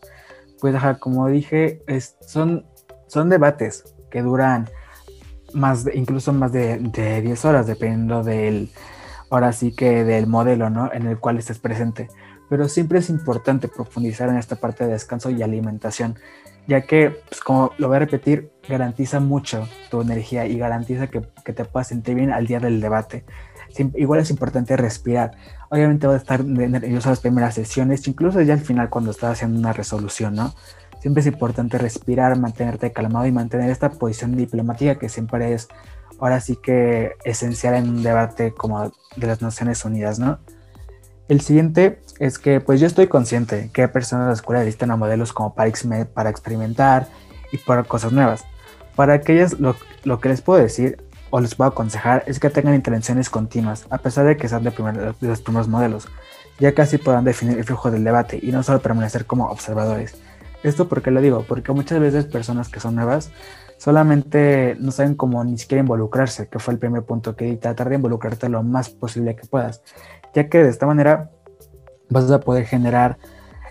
Pues 0.61 0.75
como 1.01 1.29
dije, 1.29 1.83
son, 2.21 2.67
son 3.07 3.29
debates 3.29 3.95
que 4.11 4.23
duran 4.23 4.69
más 5.53 5.87
incluso 5.95 6.33
más 6.33 6.53
de, 6.53 6.79
de 6.79 7.23
10 7.23 7.45
horas 7.45 7.67
dependiendo 7.67 8.23
del 8.23 8.71
ahora 9.31 9.53
sí 9.53 9.75
que 9.75 10.05
del 10.05 10.27
modelo, 10.27 10.71
¿no? 10.71 10.93
En 10.93 11.07
el 11.07 11.19
cual 11.19 11.39
estés 11.39 11.59
presente. 11.59 12.09
Pero 12.49 12.69
siempre 12.69 13.01
es 13.01 13.11
importante 13.11 13.69
profundizar 13.69 14.29
en 14.29 14.37
esta 14.37 14.57
parte 14.57 14.85
de 14.85 14.93
descanso 14.93 15.31
y 15.31 15.43
alimentación 15.43 16.17
ya 16.67 16.83
que, 16.83 17.11
pues, 17.29 17.41
como 17.41 17.73
lo 17.79 17.89
voy 17.89 17.97
a 17.97 18.01
repetir, 18.01 18.51
garantiza 18.69 19.21
mucho 19.21 19.69
tu 19.91 20.01
energía 20.01 20.47
y 20.47 20.59
garantiza 20.59 21.07
que, 21.07 21.21
te 21.21 21.65
puedas 21.65 21.89
sentir 21.89 22.15
bien 22.15 22.33
al 22.33 22.47
día 22.47 22.61
del 22.61 22.81
debate. 22.81 23.25
igual 23.95 24.21
es 24.21 24.31
importante 24.31 24.77
respirar. 24.77 25.33
Obviamente 25.71 26.07
va 26.07 26.15
a 26.15 26.17
estar 26.17 26.45
nervioso 26.45 27.11
las 27.11 27.21
primeras 27.21 27.55
sesiones, 27.55 28.07
incluso 28.09 28.41
ya 28.43 28.55
al 28.55 28.61
final 28.61 28.91
cuando 28.91 29.11
estás 29.11 29.33
haciendo 29.33 29.59
una 29.59 29.73
resolución, 29.73 30.35
¿no? 30.35 30.55
Siempre 31.01 31.21
es 31.21 31.27
importante 31.27 31.79
respirar, 31.79 32.39
mantenerte 32.39 32.93
calmado 32.93 33.27
y 33.27 33.33
mantener 33.33 33.71
esta 33.71 33.91
posición 33.91 34.37
diplomática 34.37 34.97
que 34.97 35.09
siempre 35.09 35.53
es, 35.53 35.69
ahora 36.19 36.41
sí 36.41 36.57
que 36.61 37.13
esencial 37.25 37.75
en 37.75 37.89
un 37.89 38.03
debate 38.03 38.53
como 38.53 38.91
de 39.17 39.27
las 39.27 39.43
Naciones 39.43 39.85
Unidas, 39.85 40.19
¿no? 40.19 40.39
El 41.29 41.41
siguiente 41.41 41.99
es 42.21 42.39
que 42.39 42.61
pues 42.61 42.81
yo 42.81 42.87
estoy 42.87 43.09
consciente 43.09 43.71
que 43.73 43.83
hay 43.83 43.89
personas 43.89 44.27
de 44.27 44.31
la 44.31 44.35
escuela 44.35 44.63
listan 44.63 44.93
a 44.93 44.97
modelos 44.97 45.33
como 45.33 45.55
para, 45.55 45.73
para 46.15 46.31
experimentar 46.31 47.09
y 47.51 47.59
para 47.59 47.83
cosas 47.83 48.13
nuevas. 48.13 48.45
Para 48.95 49.15
aquellas 49.15 49.59
lo, 49.59 49.75
lo, 50.05 50.21
que 50.21 50.29
les 50.29 50.41
puedo 50.41 50.61
decir 50.61 51.03
o 51.31 51.41
les 51.41 51.57
puedo 51.57 51.69
aconsejar 51.69 52.23
es 52.27 52.39
que 52.39 52.49
tengan 52.49 52.75
intervenciones 52.75 53.29
continuas, 53.29 53.87
a 53.91 53.99
pesar 53.99 54.25
de 54.25 54.37
que 54.37 54.49
sean 54.49 54.63
de, 54.63 54.73
los 55.21 55.41
primeros 55.41 55.69
modelos, 55.69 56.09
ya 56.61 56.73
que 56.73 56.83
así 56.83 56.97
podrán 56.97 57.25
definir 57.25 57.59
el 57.59 57.65
flujo 57.65 57.91
del 57.91 58.05
debate 58.05 58.39
y 58.41 58.53
no 58.53 58.63
solo 58.63 58.81
permanecer 58.81 59.27
como 59.27 59.47
observadores. 59.49 60.17
Esto 60.63 60.89
porque 60.89 61.11
lo 61.11 61.21
digo, 61.21 61.45
porque 61.47 61.73
muchas 61.73 61.99
veces 61.99 62.25
personas 62.27 62.69
que 62.69 62.81
son 62.81 62.95
nuevas 62.95 63.31
solamente 63.79 64.77
no 64.81 64.91
saben 64.91 65.15
cómo 65.15 65.45
ni 65.45 65.59
siquiera 65.59 65.81
involucrarse, 65.81 66.49
que 66.49 66.59
fue 66.59 66.73
el 66.73 66.81
primer 66.81 67.03
punto 67.03 67.37
que 67.37 67.45
di, 67.45 67.57
tratar 67.57 67.89
de 67.89 67.97
involucrarte 67.97 68.49
lo 68.49 68.63
más 68.63 68.89
posible 68.89 69.37
que 69.37 69.47
puedas 69.47 69.83
ya 70.37 70.51
que 70.51 70.63
de 70.63 70.69
esta 70.69 70.87
manera 70.87 71.31
vas 72.11 72.31
a 72.31 72.41
poder 72.41 72.67
generar 72.67 73.17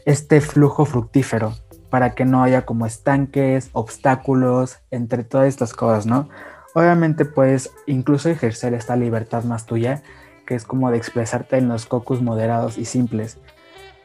este 0.05 0.41
flujo 0.41 0.85
fructífero 0.85 1.53
para 1.91 2.15
que 2.15 2.25
no 2.25 2.41
haya 2.41 2.65
como 2.65 2.87
estanques, 2.87 3.69
obstáculos 3.71 4.79
entre 4.89 5.23
todas 5.23 5.47
estas 5.47 5.73
cosas, 5.73 6.07
¿no? 6.07 6.27
Obviamente 6.73 7.23
puedes 7.23 7.71
incluso 7.85 8.29
ejercer 8.29 8.73
esta 8.73 8.95
libertad 8.95 9.43
más 9.43 9.67
tuya, 9.67 10.01
que 10.47 10.55
es 10.55 10.65
como 10.65 10.89
de 10.89 10.97
expresarte 10.97 11.57
en 11.57 11.67
los 11.67 11.85
cocos 11.85 12.23
moderados 12.23 12.79
y 12.79 12.85
simples. 12.85 13.37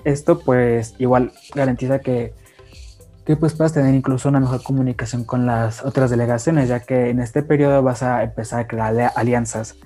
Esto 0.05 0.39
pues 0.41 0.95
igual 0.99 1.33
garantiza 1.55 2.01
que, 2.01 2.35
que 3.25 3.37
pues 3.37 3.55
puedas 3.55 3.73
tener 3.73 3.95
incluso 3.95 4.29
una 4.29 4.41
mejor 4.41 4.63
comunicación 4.63 5.25
con 5.25 5.47
las 5.47 5.83
otras 5.83 6.11
delegaciones, 6.11 6.69
ya 6.69 6.81
que 6.81 7.09
en 7.09 7.21
este 7.21 7.43
periodo 7.43 7.83
vas 7.83 8.03
a 8.03 8.23
empezar 8.23 8.61
a 8.61 8.67
crear 8.67 9.13
alianzas 9.17 9.77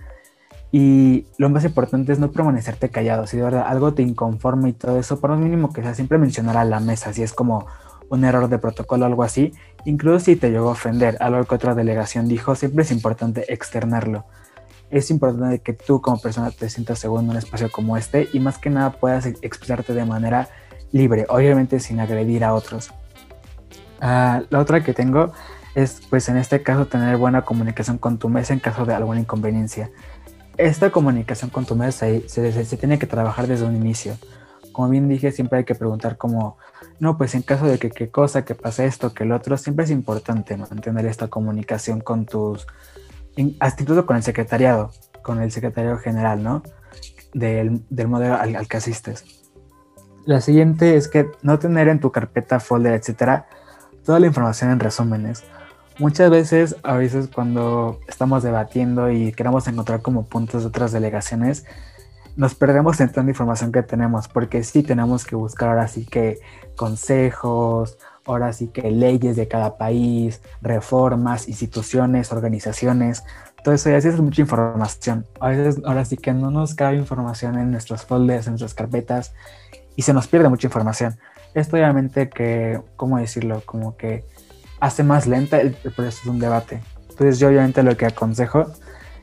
y 0.77 1.29
lo 1.39 1.51
más 1.51 1.65
importante 1.65 2.13
es 2.13 2.19
no 2.19 2.33
permanecerte 2.33 2.89
callado. 2.89 3.29
Si 3.29 3.37
de 3.37 3.45
verdad 3.45 3.63
algo 3.65 3.95
te 3.95 4.03
inconforma 4.03 4.69
y 4.69 4.73
todo 4.73 4.99
eso, 4.99 5.21
por 5.21 5.31
lo 5.31 5.37
mínimo 5.37 5.73
que 5.73 5.83
sea, 5.83 5.95
siempre 5.95 6.19
mencionar 6.19 6.57
a 6.57 6.65
la 6.65 6.81
mesa. 6.81 7.13
Si 7.13 7.23
es 7.23 7.33
como 7.33 7.69
un 8.09 8.25
error 8.25 8.49
de 8.49 8.59
protocolo 8.59 9.05
o 9.05 9.07
algo 9.07 9.23
así, 9.23 9.53
incluso 9.85 10.25
si 10.25 10.35
te 10.35 10.51
llegó 10.51 10.71
a 10.71 10.73
ofender 10.73 11.17
algo 11.21 11.45
que 11.45 11.55
otra 11.55 11.77
delegación 11.77 12.27
dijo, 12.27 12.57
siempre 12.57 12.83
es 12.83 12.91
importante 12.91 13.45
externarlo. 13.55 14.25
Es 14.91 15.13
importante 15.13 15.61
que 15.61 15.75
tú 15.75 16.01
como 16.01 16.21
persona 16.21 16.51
te 16.51 16.69
sientas 16.69 16.99
seguro 16.99 17.23
en 17.23 17.31
un 17.31 17.37
espacio 17.37 17.71
como 17.71 17.97
este 17.97 18.29
y 18.33 18.41
más 18.41 18.59
que 18.59 18.69
nada 18.69 18.91
puedas 18.91 19.27
expresarte 19.27 19.95
de 19.95 20.05
manera 20.05 20.49
libre, 20.91 21.25
obviamente 21.29 21.79
sin 21.79 22.01
agredir 22.01 22.43
a 22.43 22.53
otros. 22.53 22.93
Ah, 24.01 24.43
la 24.51 24.59
otra 24.59 24.83
que 24.83 24.93
tengo 24.93 25.33
es, 25.77 26.01
pues 26.11 26.29
en 26.29 26.37
este 26.37 26.65
caso, 26.65 26.87
tener 26.87 27.17
buena 27.17 27.43
comunicación 27.43 27.99
con 27.99 28.19
tu 28.19 28.29
mesa 28.29 28.53
en 28.53 28.59
caso 28.59 28.85
de 28.85 28.95
alguna 28.95 29.21
inconveniencia 29.21 29.91
esta 30.57 30.91
comunicación 30.91 31.51
con 31.51 31.65
tu 31.65 31.77
mesa 31.77 32.07
se, 32.27 32.77
tiene 32.77 32.99
que 32.99 33.07
trabajar 33.07 33.47
desde 33.47 33.65
un 33.65 33.77
inicio. 33.77 34.17
Como 34.73 34.89
bien 34.89 35.09
dije, 35.09 35.33
siempre 35.33 35.59
hay 35.59 35.65
que 35.65 35.75
preguntar 35.75 36.17
como, 36.17 36.59
no, 36.99 37.17
pues 37.17 37.35
en 37.35 37.43
caso 37.43 37.67
de 37.67 37.79
que 37.79 37.91
qué 37.91 38.11
cosa, 38.11 38.45
que 38.45 38.55
pase 38.55 38.87
esto, 38.87 39.15
que 39.15 39.25
el 39.25 39.33
otro, 39.33 39.57
siempre 39.57 39.85
es 39.85 39.91
importante 39.91 40.57
mantener 40.57 41.07
esta 41.07 41.29
comunicación 41.29 42.01
con 42.01 42.27
tus, 42.27 42.67
incluso 43.37 44.07
con 44.07 44.17
el 44.17 44.23
secretariado, 44.23 44.91
con 45.23 45.41
el 45.43 45.51
secretario 45.51 45.99
general, 45.99 46.43
¿no? 46.43 46.63
Del, 47.33 47.83
modelo 48.07 48.35
al, 48.35 48.69
que 48.69 48.77
asistes. 48.77 49.25
La 50.25 50.41
siguiente 50.41 50.97
es 50.97 51.09
que 51.09 51.27
no 51.43 51.59
tener 51.59 51.89
en 51.89 52.01
tu 52.01 52.11
carpeta, 52.11 52.61
folder, 52.61 52.95
etcétera, 52.95 53.47
toda 54.05 54.21
la 54.21 54.27
información 54.27 54.71
en 54.71 54.81
resúmenes. 54.81 55.45
Muchas 55.99 56.29
veces, 56.29 56.77
a 56.83 56.97
veces 56.97 57.29
cuando 57.33 58.01
estamos 58.09 58.43
debatiendo 58.43 59.13
y 59.13 59.33
queremos 59.33 59.69
encontrar 59.69 60.03
como 60.03 60.25
puntos 60.25 60.63
de 60.63 60.69
otras 60.69 60.91
delegaciones, 60.91 61.65
nos 62.37 62.57
perdemos 62.57 63.01
en 63.01 63.13
tanta 63.13 63.31
información 63.31 63.71
que 63.71 63.85
tenemos, 63.85 64.27
porque 64.27 64.65
sí 64.65 64.83
tenemos 64.83 65.25
que 65.25 65.37
buscar 65.37 65.69
ahora 65.69 65.87
sí 65.87 66.05
que 66.05 66.41
consejos, 66.75 67.97
ahora 68.27 68.53
sí 68.53 68.69
que 68.69 68.91
leyes 68.91 69.37
de 69.37 69.47
cada 69.47 69.79
país, 69.79 70.41
reformas, 70.63 71.49
instituciones, 71.49 72.33
organizaciones, 72.33 73.23
todo 73.63 73.75
eso, 73.75 73.89
y 73.89 73.93
es 73.93 74.21
mucha 74.21 74.43
información. 74.43 75.25
A 75.41 75.49
veces 75.49 75.81
ahora 75.87 76.05
sí 76.05 76.17
que 76.17 76.33
no 76.33 76.51
nos 76.51 76.75
cabe 76.75 76.97
información 76.97 77.57
en 77.57 77.71
nuestros 77.71 78.05
folders, 78.05 78.47
en 78.47 78.55
nuestras 78.55 78.75
carpetas, 78.75 79.33
y 79.95 80.03
se 80.03 80.13
nos 80.13 80.27
pierde 80.27 80.49
mucha 80.49 80.67
información. 80.67 81.17
Esto 81.55 81.77
obviamente 81.77 82.29
que, 82.29 82.81
¿cómo 82.97 83.19
decirlo? 83.19 83.63
Como 83.65 83.97
que 83.97 84.25
hace 84.81 85.03
más 85.03 85.27
lenta 85.27 85.61
el, 85.61 85.73
proceso 85.73 86.21
de 86.25 86.31
un 86.31 86.39
debate. 86.39 86.83
Entonces 87.11 87.39
yo 87.39 87.49
obviamente 87.49 87.83
lo 87.83 87.97
que 87.97 88.07
aconsejo 88.07 88.67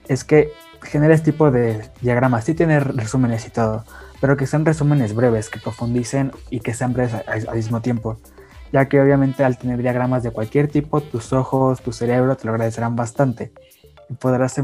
es 0.08 0.24
que 0.24 0.52
genere 0.82 1.14
este 1.14 1.32
tipo 1.32 1.52
de 1.52 1.90
diagramas, 2.02 2.46
sí 2.46 2.54
tiene 2.54 2.80
resúmenes 2.80 3.46
y 3.46 3.50
todo, 3.50 3.84
pero 4.20 4.38
que 4.38 4.48
sean 4.48 4.66
resúmenes 4.66 5.14
breves, 5.14 5.50
que 5.50 5.60
profundicen 5.60 6.32
y 6.50 6.60
que 6.60 6.74
sean 6.74 6.94
breves 6.94 7.14
al 7.28 7.56
mismo 7.56 7.82
tiempo, 7.82 8.20
ya 8.72 8.88
que 8.88 9.00
obviamente 9.02 9.44
al 9.44 9.58
tener 9.58 9.82
diagramas 9.82 10.24
de 10.24 10.32
cualquier 10.32 10.68
tipo, 10.70 11.02
tus 11.02 11.34
ojos, 11.34 11.82
tu 11.82 11.92
cerebro 11.92 12.36
te 12.38 12.46
lo 12.46 12.52
agradecerán 12.52 12.96
bastante. 12.96 13.52
Y 14.10 14.16
podrás, 14.16 14.56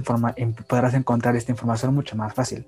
podrás 0.67 0.93
encontrar 0.93 1.35
esta 1.35 1.51
información 1.51 1.93
mucho 1.93 2.15
más 2.15 2.33
fácil. 2.33 2.67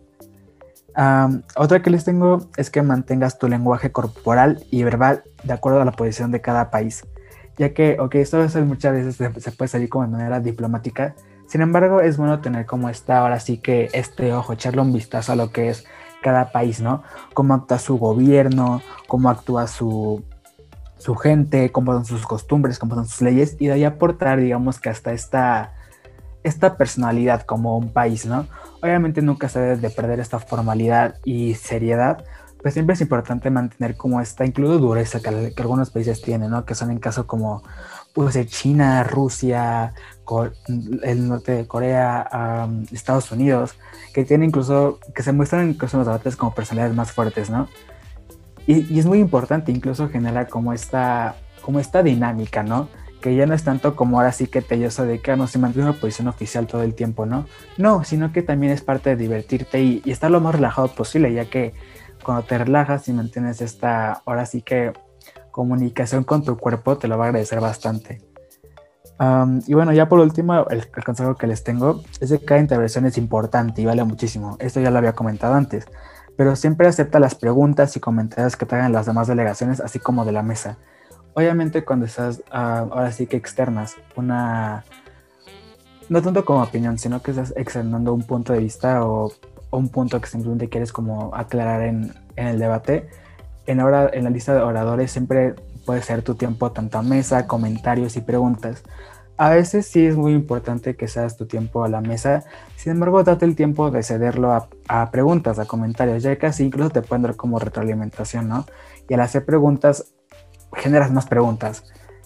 Otra 1.56 1.82
que 1.82 1.90
les 1.90 2.04
tengo 2.04 2.50
es 2.58 2.70
que 2.70 2.82
mantengas 2.82 3.40
tu 3.40 3.48
lenguaje 3.48 3.92
corporal 3.92 4.66
y 4.70 4.84
verbal 4.84 5.24
de 5.44 5.54
acuerdo 5.54 5.82
a 5.82 5.86
la 5.86 5.92
posición 5.92 6.32
de 6.32 6.42
cada 6.42 6.70
país, 6.70 7.06
ya 7.60 7.74
que, 7.74 7.98
ok, 8.00 8.16
esto 8.16 8.38
muchas 8.66 8.94
veces 8.94 9.16
se, 9.16 9.52
puede 9.52 9.68
salir 9.68 9.90
como 9.90 10.06
de 10.06 10.12
manera 10.12 10.40
diplomática, 10.40 11.14
sin 11.46 11.62
embargo 11.62 12.00
es 12.00 12.18
bueno 12.18 12.40
tener 12.40 12.66
como 12.66 12.90
esta, 12.90 13.20
ahora 13.20 13.40
sí 13.40 13.58
que 13.58 13.90
este 13.94 14.34
ojo, 14.34 14.54
echarle 14.54 14.82
un 14.82 14.94
vistazo 14.94 15.34
a 15.34 15.36
lo 15.36 15.52
que 15.52 15.70
es 15.70 15.86
cada 16.24 16.52
país, 16.52 16.82
¿no? 16.82 17.04
Cómo 17.34 17.54
actúa 17.54 17.78
su 17.78 17.98
gobierno, 17.98 18.82
cómo 19.08 19.30
actúa 19.30 19.68
su, 19.68 20.24
su 20.98 21.16
gente, 21.16 21.72
cómo 21.72 21.94
son 21.94 22.06
sus 22.06 22.26
costumbres, 22.26 22.80
cómo 22.80 22.96
son 22.96 23.06
sus 23.06 23.22
leyes, 23.22 23.58
y 23.60 23.68
de 23.68 23.74
ahí 23.74 23.84
aportar, 23.84 24.40
digamos 24.40 24.80
que 24.80 24.90
hasta 24.90 25.12
esta 25.12 25.74
esta 26.44 26.78
personalidad 26.78 27.42
como 27.42 27.78
un 27.78 27.92
país, 27.92 28.26
¿no? 28.26 28.48
Obviamente 28.82 29.22
nunca 29.22 29.50
se 29.50 29.60
debe 29.60 29.76
de 29.76 29.90
perder 29.90 30.20
esta 30.20 30.40
formalidad 30.40 31.16
y 31.26 31.56
seriedad, 31.56 32.24
pues 32.62 32.74
siempre 32.74 32.94
es 32.94 33.02
importante 33.02 33.50
mantener 33.50 33.96
como 33.96 34.20
esta 34.22 34.46
incluso 34.46 34.80
dureza 34.80 35.22
que, 35.22 35.54
algunos 35.58 35.90
países 35.92 36.22
tienen, 36.22 36.52
¿no? 36.52 36.66
Que 36.66 36.76
son 36.76 36.92
en 36.92 37.00
caso 37.00 37.26
como 37.26 37.64
pues 38.14 38.38
China, 38.48 39.04
Rusia, 39.04 39.94
el 41.04 41.28
norte 41.28 41.54
de 41.54 41.68
Corea, 41.68 42.68
Estados 42.92 43.32
Unidos, 43.32 43.76
que 44.14 44.26
tienen 44.26 44.50
incluso, 44.50 45.00
que 45.16 45.24
se 45.24 45.32
muestran 45.32 45.70
incluso 45.70 45.96
en 45.96 46.00
los 46.00 46.08
debates 46.08 46.36
como 46.36 46.54
personalidades 46.54 46.96
más 46.96 47.12
fuertes, 47.12 47.50
¿no? 47.50 47.70
Y, 48.68 48.94
y, 48.94 49.00
es 49.00 49.06
muy 49.06 49.20
importante 49.20 49.72
incluso 49.72 50.10
generar 50.10 50.48
como 50.48 50.74
esta, 50.74 51.36
como 51.62 51.80
esta 51.80 52.04
dinámica, 52.04 52.62
¿no? 52.62 52.90
que 53.22 53.36
ya 53.36 53.46
no 53.46 53.54
es 53.54 53.64
tanto 53.64 53.96
como 53.96 54.18
ahora 54.18 54.32
sí 54.32 54.48
que 54.48 54.62
te 54.62 54.80
yo 54.80 54.90
de 54.90 55.20
que 55.20 55.32
ah, 55.32 55.36
no 55.36 55.48
se 55.48 55.60
mantiene 55.60 55.90
una 55.90 56.00
posición 56.00 56.28
oficial 56.28 56.68
todo 56.68 56.84
el 56.84 56.94
tiempo, 56.94 57.26
¿no? 57.26 57.46
No, 57.78 58.04
sino 58.04 58.32
que 58.32 58.42
también 58.42 58.72
es 58.72 58.82
parte 58.82 59.10
de 59.10 59.16
divertirte 59.18 59.82
y, 59.82 60.02
estar 60.06 60.32
lo 60.32 60.40
más 60.40 60.56
relajado 60.56 60.88
posible, 60.90 61.34
ya 61.34 61.46
que 61.46 61.74
cuando 62.24 62.44
te 62.44 62.58
relajas 62.58 63.08
y 63.08 63.14
mantienes 63.14 63.62
esta, 63.62 64.22
ahora 64.26 64.46
sí 64.46 64.62
que 64.62 64.94
comunicación 65.52 66.24
con 66.24 66.44
tu 66.44 66.58
cuerpo, 66.58 66.98
te 66.98 67.08
lo 67.08 67.18
va 67.18 67.26
a 67.26 67.28
agradecer 67.30 67.60
bastante. 67.60 68.22
y 69.68 69.74
bueno, 69.74 69.92
ya 69.94 70.08
por 70.08 70.20
último, 70.20 70.68
el, 70.70 70.88
el, 70.96 71.04
consejo 71.04 71.36
que 71.36 71.48
les 71.48 71.64
tengo 71.64 72.02
es 72.22 72.30
que 72.30 72.40
cada 72.40 72.62
intervención 72.62 73.06
es 73.06 73.18
importante 73.18 73.82
y 73.82 73.86
vale 73.86 74.04
muchísimo. 74.04 74.58
Esto 74.60 74.80
ya 74.80 74.92
lo 74.92 74.98
había 74.98 75.14
comentado 75.14 75.54
antes, 75.56 75.86
pero 76.38 76.56
siempre 76.56 76.88
acepta 76.88 77.20
las 77.20 77.36
preguntas 77.36 77.96
y 77.98 78.00
comentarios 78.00 78.56
que 78.56 78.66
te 78.66 78.76
hagan 78.76 78.94
las 78.94 79.06
demás 79.06 79.28
delegaciones, 79.28 79.82
así 79.82 80.00
como 80.00 80.26
de 80.26 80.32
la 80.32 80.44
mesa 80.44 80.78
obviamente 81.34 81.86
cuando 81.86 82.06
estás 82.06 82.44
ah, 82.52 82.88
ahora 82.92 83.12
sí 83.12 83.28
que 83.28 83.38
externas 83.38 83.96
una, 84.16 84.84
no 86.10 86.22
tanto 86.22 86.44
como 86.46 86.64
opinión, 86.64 86.98
sino 86.98 87.22
que 87.22 87.32
estás 87.32 87.54
externando 87.56 88.14
un 88.14 88.24
punto 88.24 88.54
de 88.54 88.60
vista 88.60 89.06
o, 89.06 89.32
un 89.72 89.90
punto 89.90 90.20
que 90.20 90.28
simplemente 90.28 90.70
quieres 90.70 90.92
como 90.92 91.36
aclarar 91.36 91.84
en, 91.84 92.14
el 92.36 92.60
debate, 92.60 93.10
en, 93.66 93.80
ahora, 93.80 94.10
en 94.14 94.24
la 94.24 94.30
lista 94.30 94.54
de 94.54 94.62
oradores 94.62 95.12
siempre 95.12 95.56
puede 95.86 96.02
ser 96.02 96.22
tu 96.22 96.36
tiempo 96.36 96.72
tanto 96.72 96.98
a 96.98 97.02
mesa, 97.02 97.48
comentarios 97.48 98.16
y 98.16 98.22
preguntas. 98.22 98.84
A 99.38 99.50
veces 99.52 99.88
sí 99.88 100.06
es 100.06 100.18
muy 100.18 100.34
importante 100.34 100.96
que 100.96 101.08
seas 101.08 101.38
tu 101.38 101.46
tiempo 101.46 101.84
a 101.84 101.88
la 101.88 102.02
mesa, 102.02 102.44
sin 102.76 102.94
embargo 102.94 103.24
date 103.24 103.46
el 103.46 103.56
tiempo 103.56 103.90
de 103.90 104.04
cederlo 104.04 104.52
a, 104.52 104.68
a 104.88 105.12
preguntas, 105.12 105.60
a 105.60 105.66
comentarios, 105.66 106.24
ya 106.24 106.36
que 106.38 106.48
así 106.48 106.66
incluso 106.66 106.90
te 106.90 107.02
pueden 107.02 107.24
dar 107.24 107.36
como 107.36 107.58
retroalimentación, 107.58 108.50
¿no? 108.50 108.66
Y 109.08 109.14
al 109.14 109.22
hacer 109.22 109.46
preguntas 109.46 110.14
generas 110.74 111.12
más 111.12 111.26
preguntas. 111.26 111.84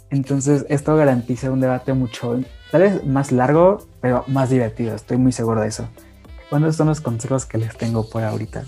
Entonces, 0.10 0.66
esto 0.70 0.96
garantiza 0.96 1.52
un 1.52 1.60
debate 1.60 1.94
mucho, 1.94 2.40
tal 2.72 2.82
vez 2.82 3.06
más 3.06 3.32
largo, 3.32 3.80
pero 4.00 4.24
más 4.28 4.50
divertido. 4.50 4.96
Estoy 4.96 5.18
muy 5.18 5.32
seguro 5.32 5.62
de 5.62 5.68
eso. 5.70 5.88
Bueno, 6.54 6.72
son 6.72 6.86
los 6.86 7.02
consejos 7.02 7.48
que 7.48 7.58
les 7.58 7.76
tengo 7.76 8.08
por 8.08 8.22
ahorita. 8.22 8.64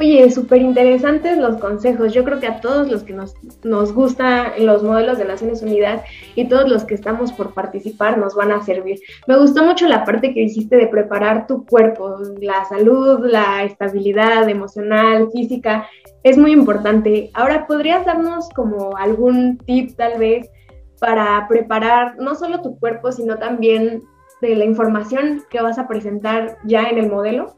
Oye, 0.00 0.28
súper 0.32 0.60
interesantes 0.60 1.38
los 1.38 1.58
consejos. 1.58 2.12
Yo 2.12 2.24
creo 2.24 2.40
que 2.40 2.48
a 2.48 2.60
todos 2.60 2.90
los 2.90 3.04
que 3.04 3.12
nos, 3.12 3.34
nos 3.62 3.92
gustan 3.92 4.48
los 4.58 4.82
modelos 4.82 5.16
de 5.16 5.26
Naciones 5.26 5.62
Unidas 5.62 6.02
y 6.34 6.48
todos 6.48 6.68
los 6.68 6.82
que 6.82 6.96
estamos 6.96 7.32
por 7.32 7.54
participar 7.54 8.18
nos 8.18 8.34
van 8.34 8.50
a 8.50 8.64
servir. 8.64 8.98
Me 9.28 9.38
gustó 9.38 9.62
mucho 9.62 9.86
la 9.86 10.04
parte 10.04 10.34
que 10.34 10.40
dijiste 10.40 10.74
de 10.74 10.88
preparar 10.88 11.46
tu 11.46 11.64
cuerpo, 11.64 12.16
la 12.40 12.64
salud, 12.64 13.24
la 13.24 13.62
estabilidad 13.62 14.48
emocional, 14.48 15.28
física. 15.30 15.86
Es 16.24 16.36
muy 16.36 16.50
importante. 16.50 17.30
Ahora, 17.32 17.68
¿podrías 17.68 18.04
darnos 18.04 18.48
como 18.56 18.96
algún 18.96 19.56
tip 19.58 19.94
tal 19.96 20.18
vez 20.18 20.50
para 20.98 21.46
preparar 21.46 22.16
no 22.18 22.34
solo 22.34 22.60
tu 22.60 22.76
cuerpo, 22.76 23.12
sino 23.12 23.38
también 23.38 24.02
de 24.40 24.54
la 24.56 24.64
información 24.64 25.44
que 25.50 25.60
vas 25.60 25.78
a 25.78 25.88
presentar 25.88 26.58
ya 26.64 26.84
en 26.84 26.98
el 26.98 27.10
modelo? 27.10 27.54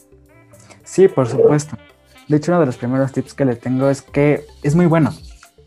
Sí, 0.84 1.08
por 1.08 1.28
supuesto. 1.28 1.76
De 2.28 2.36
hecho, 2.36 2.52
uno 2.52 2.60
de 2.60 2.66
los 2.66 2.76
primeros 2.76 3.12
tips 3.12 3.34
que 3.34 3.44
le 3.44 3.56
tengo 3.56 3.88
es 3.88 4.02
que 4.02 4.44
es 4.62 4.74
muy 4.74 4.86
bueno 4.86 5.10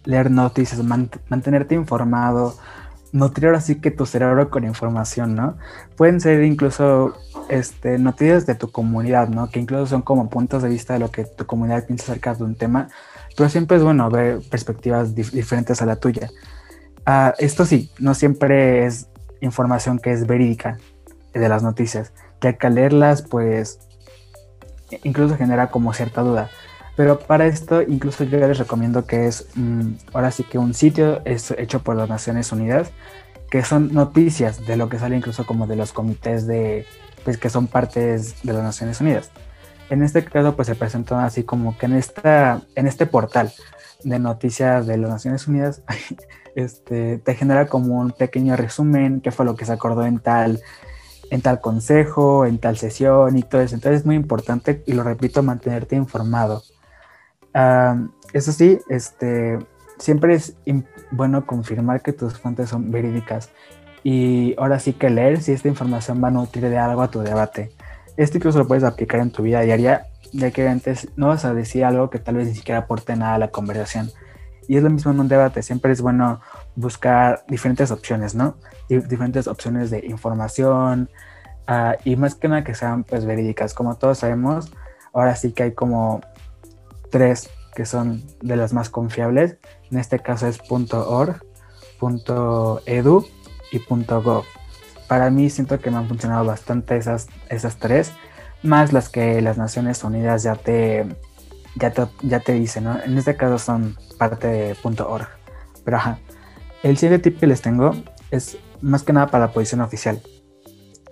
leer 0.03 0.31
noticias, 0.31 0.81
mantenerte 0.83 1.75
informado, 1.75 2.55
nutrir 3.11 3.49
así 3.49 3.75
que 3.75 3.91
tu 3.91 4.05
cerebro 4.05 4.49
con 4.49 4.63
información, 4.63 5.35
¿no? 5.35 5.57
Pueden 5.95 6.19
ser 6.19 6.43
incluso 6.43 7.15
este, 7.49 7.99
noticias 7.99 8.45
de 8.45 8.55
tu 8.55 8.71
comunidad, 8.71 9.27
¿no? 9.29 9.49
Que 9.49 9.59
incluso 9.59 9.85
son 9.87 10.01
como 10.01 10.29
puntos 10.29 10.63
de 10.63 10.69
vista 10.69 10.93
de 10.93 10.99
lo 10.99 11.11
que 11.11 11.25
tu 11.25 11.45
comunidad 11.45 11.85
piensa 11.85 12.05
acerca 12.11 12.33
de 12.33 12.43
un 12.43 12.55
tema, 12.55 12.89
pero 13.35 13.49
siempre 13.49 13.77
es 13.77 13.83
bueno 13.83 14.09
ver 14.09 14.39
perspectivas 14.49 15.13
diferentes 15.13 15.81
a 15.81 15.85
la 15.85 15.97
tuya. 15.97 16.29
Ah, 17.05 17.33
esto 17.39 17.65
sí, 17.65 17.91
no 17.99 18.13
siempre 18.13 18.85
es 18.85 19.07
información 19.41 19.99
que 19.99 20.11
es 20.11 20.25
verídica 20.27 20.77
de 21.33 21.49
las 21.49 21.63
noticias, 21.63 22.13
que 22.39 22.55
al 22.61 22.75
leerlas, 22.75 23.21
pues 23.21 23.79
incluso 25.03 25.37
genera 25.37 25.67
como 25.67 25.93
cierta 25.93 26.21
duda. 26.21 26.49
Pero 26.95 27.19
para 27.19 27.45
esto, 27.45 27.81
incluso 27.81 28.23
yo 28.23 28.37
les 28.39 28.57
recomiendo 28.57 29.05
que 29.05 29.27
es, 29.27 29.47
mm, 29.55 29.93
ahora 30.13 30.31
sí 30.31 30.43
que 30.43 30.57
un 30.57 30.73
sitio 30.73 31.21
es 31.25 31.51
hecho 31.51 31.81
por 31.81 31.95
las 31.95 32.09
Naciones 32.09 32.51
Unidas, 32.51 32.91
que 33.49 33.63
son 33.63 33.93
noticias 33.93 34.65
de 34.65 34.77
lo 34.77 34.89
que 34.89 34.99
sale 34.99 35.15
incluso 35.15 35.45
como 35.45 35.67
de 35.67 35.75
los 35.75 35.93
comités 35.93 36.47
de, 36.47 36.85
pues 37.23 37.37
que 37.37 37.49
son 37.49 37.67
partes 37.67 38.41
de 38.43 38.53
las 38.53 38.63
Naciones 38.63 39.01
Unidas. 39.01 39.31
En 39.89 40.03
este 40.03 40.23
caso, 40.23 40.55
pues 40.55 40.67
se 40.67 40.75
presentó 40.75 41.17
así 41.17 41.43
como 41.43 41.77
que 41.77 41.85
en, 41.85 41.95
esta, 41.95 42.61
en 42.75 42.87
este 42.87 43.05
portal 43.05 43.51
de 44.03 44.19
noticias 44.19 44.87
de 44.87 44.97
las 44.97 45.09
Naciones 45.09 45.47
Unidas, 45.47 45.83
este, 46.55 47.17
te 47.17 47.35
genera 47.35 47.67
como 47.67 47.99
un 47.99 48.11
pequeño 48.11 48.55
resumen, 48.55 49.21
qué 49.21 49.31
fue 49.31 49.45
lo 49.45 49.55
que 49.55 49.65
se 49.65 49.73
acordó 49.73 50.05
en 50.05 50.19
tal 50.19 50.61
en 51.31 51.41
tal 51.41 51.61
consejo, 51.61 52.45
en 52.45 52.59
tal 52.59 52.77
sesión 52.77 53.37
y 53.37 53.41
todo 53.41 53.61
eso. 53.61 53.73
Entonces 53.73 54.01
es 54.01 54.05
muy 54.05 54.15
importante, 54.15 54.83
y 54.85 54.93
lo 54.93 55.01
repito, 55.01 55.41
mantenerte 55.41 55.95
informado. 55.95 56.61
eso 58.33 58.51
sí, 58.51 58.79
este, 58.89 59.57
siempre 59.97 60.35
es 60.35 60.55
bueno 61.09 61.45
confirmar 61.45 62.01
que 62.01 62.13
tus 62.13 62.37
fuentes 62.37 62.69
son 62.69 62.91
verídicas 62.91 63.49
y 64.03 64.55
ahora 64.57 64.79
sí 64.79 64.93
que 64.93 65.09
leer 65.09 65.41
si 65.41 65.53
esta 65.53 65.67
información 65.67 66.21
va 66.23 66.27
a 66.27 66.31
nutrir 66.31 66.69
de 66.69 66.77
algo 66.77 67.01
a 67.01 67.09
tu 67.09 67.21
debate. 67.21 67.71
Esto 68.17 68.37
incluso 68.37 68.59
lo 68.59 68.67
puedes 68.67 68.83
aplicar 68.83 69.21
en 69.21 69.31
tu 69.31 69.43
vida 69.43 69.61
diaria, 69.61 70.07
ya 70.33 70.51
que 70.51 70.67
antes 70.67 71.07
no 71.15 71.27
vas 71.27 71.45
a 71.45 71.53
decir 71.53 71.85
algo 71.85 72.09
que 72.09 72.19
tal 72.19 72.35
vez 72.35 72.47
ni 72.47 72.55
siquiera 72.55 72.81
aporte 72.81 73.15
nada 73.15 73.35
a 73.35 73.39
la 73.39 73.51
conversación. 73.51 74.11
Y 74.71 74.77
es 74.77 74.83
lo 74.83 74.89
mismo 74.89 75.11
en 75.11 75.19
un 75.19 75.27
debate, 75.27 75.63
siempre 75.63 75.91
es 75.91 75.99
bueno 75.99 76.39
buscar 76.77 77.43
diferentes 77.49 77.91
opciones, 77.91 78.35
¿no? 78.35 78.55
diferentes 78.87 79.47
opciones 79.47 79.89
de 79.91 80.05
información 80.05 81.09
ah, 81.67 81.97
y 82.05 82.15
más 82.15 82.35
que 82.35 82.47
nada 82.47 82.63
que 82.63 82.73
sean 82.73 83.03
pues 83.03 83.25
verídicas. 83.25 83.73
Como 83.73 83.97
todos 83.97 84.19
sabemos, 84.19 84.71
ahora 85.11 85.35
sí 85.35 85.51
que 85.51 85.63
hay 85.63 85.71
como 85.73 86.21
tres 87.09 87.49
que 87.75 87.85
son 87.85 88.23
de 88.41 88.55
las 88.55 88.71
más 88.71 88.89
confiables. 88.89 89.57
En 89.91 89.97
este 89.97 90.19
caso 90.19 90.47
es 90.47 90.61
.org, 90.69 91.43
.edu 92.85 93.25
y 93.73 93.79
.gov. 93.79 94.45
Para 95.09 95.29
mí 95.31 95.49
siento 95.49 95.81
que 95.81 95.91
me 95.91 95.97
han 95.97 96.07
funcionado 96.07 96.45
bastante 96.45 96.95
esas, 96.95 97.27
esas 97.49 97.75
tres, 97.75 98.13
más 98.63 98.93
las 98.93 99.09
que 99.09 99.41
las 99.41 99.57
Naciones 99.57 100.01
Unidas 100.05 100.43
ya 100.43 100.55
te, 100.55 101.09
ya 101.75 101.91
te, 101.91 102.07
ya 102.21 102.39
te 102.39 102.53
dicen, 102.53 102.85
¿no? 102.85 103.01
En 103.03 103.17
este 103.17 103.35
caso 103.35 103.57
son 103.57 103.97
parte 104.17 104.47
de 104.47 104.75
.org. 104.83 105.27
Pero 105.83 105.97
ajá, 105.97 106.19
el 106.83 106.97
siguiente 106.97 107.29
tip 107.29 107.39
que 107.39 107.47
les 107.47 107.61
tengo 107.61 107.91
es 108.31 108.57
más 108.81 109.03
que 109.03 109.13
nada 109.13 109.27
para 109.27 109.47
la 109.47 109.53
posición 109.53 109.81
oficial, 109.81 110.21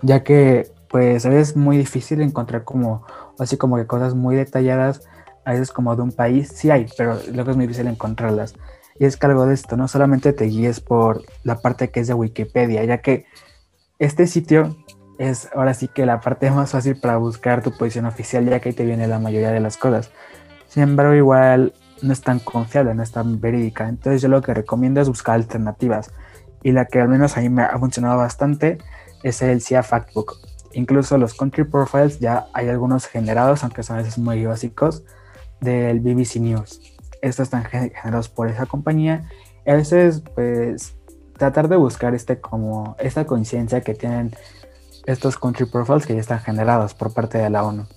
ya 0.02 0.24
que 0.24 0.72
pues 0.89 1.26
a 1.26 1.34
es 1.34 1.56
muy 1.56 1.78
difícil 1.78 2.22
encontrar 2.22 2.63
como, 2.63 3.06
así 3.38 3.58
como 3.58 3.78
que 3.78 3.86
cosas 3.86 4.15
muy 4.15 4.36
detalladas, 4.36 5.08
a 5.45 5.52
veces 5.52 5.72
como 5.72 5.95
de 5.95 6.02
un 6.02 6.12
país, 6.12 6.50
sí 6.54 6.72
hay, 6.72 6.88
pero 6.98 7.19
luego 7.32 7.52
es 7.52 7.58
muy 7.58 7.67
difícil 7.67 7.88
encontrarlas. 7.88 8.56
Y 9.00 9.06
es 9.06 9.15
que 9.15 9.28
algo 9.28 9.45
de 9.45 9.54
esto, 9.54 9.78
no 9.78 9.88
solamente 9.88 10.34
te 10.34 10.45
guíes 10.45 10.80
por 10.82 11.24
la 11.43 11.60
parte 11.60 11.89
que 11.89 12.02
es 12.02 12.08
de 12.08 12.13
Wikipedia, 12.13 12.84
ya 12.84 12.98
que 12.98 13.26
este 14.00 14.28
sitio 14.28 14.76
es 15.19 15.50
ahora 15.54 15.74
sí 15.74 15.88
que 15.88 16.06
la 16.06 16.22
parte 16.22 16.50
más 16.52 16.72
fácil 16.72 17.00
para 17.00 17.17
buscar 17.17 17.62
tu 17.62 17.72
posición 17.78 18.06
oficial, 18.06 18.45
ya 18.50 18.60
que 18.60 18.69
ahí 18.69 18.76
te 18.76 18.86
viene 18.86 19.08
la 19.08 19.19
mayoría 19.19 19.52
de 19.52 19.60
las 19.60 19.78
cosas. 19.78 20.12
Sin 20.69 20.84
embargo, 20.84 21.13
igual 21.13 21.73
no 22.01 22.13
es 22.13 22.21
tan 22.21 22.39
confiable, 22.39 22.93
no 22.93 23.03
es 23.03 23.12
tan 23.12 23.41
verídica. 23.41 23.89
Entonces 23.89 24.21
yo 24.21 24.29
lo 24.29 24.41
que 24.41 24.53
recomiendo 24.53 25.01
es 25.01 25.10
buscar 25.10 25.36
alternativas. 25.36 26.12
Y 26.63 26.71
la 26.71 26.86
que 26.86 27.01
al 27.01 27.10
menos 27.10 27.36
a 27.36 27.41
mí 27.41 27.49
me 27.49 27.63
ha 27.63 27.77
funcionado 27.77 28.17
bastante 28.17 28.77
es 29.23 29.41
el 29.41 29.62
CIA 29.62 29.84
Factbook. 29.84 30.38
Incluso 30.73 31.17
los 31.17 31.34
country 31.34 31.63
profiles 31.63 32.19
ya 32.19 32.47
hay 32.53 32.69
algunos 32.69 33.08
generados, 33.08 33.63
aunque 33.63 33.84
son 33.84 33.97
a 33.97 33.99
veces 33.99 34.17
muy 34.17 34.45
básicos, 34.45 35.03
del 35.60 35.99
BBC 35.99 36.36
News. 36.39 36.79
Estos 37.21 37.45
están 37.45 37.65
generados 37.65 38.29
por 38.29 38.47
esa 38.47 38.65
compañía. 38.65 39.27
A 39.65 39.73
veces, 39.73 40.21
pues, 40.36 40.95
tratar 41.38 41.67
de 41.67 41.77
buscar 41.77 42.13
este 42.13 42.39
como 42.39 42.95
esta 42.99 43.25
coincidencia 43.25 43.82
que 43.82 43.95
tienen 43.95 44.36
estos 45.05 45.38
country 45.38 45.65
profiles 45.65 46.05
que 46.05 46.13
ya 46.13 46.19
están 46.19 46.39
generados 46.39 46.93
por 46.93 47.13
parte 47.13 47.39
de 47.39 47.49
la 47.49 47.63
ONU. 47.63 47.88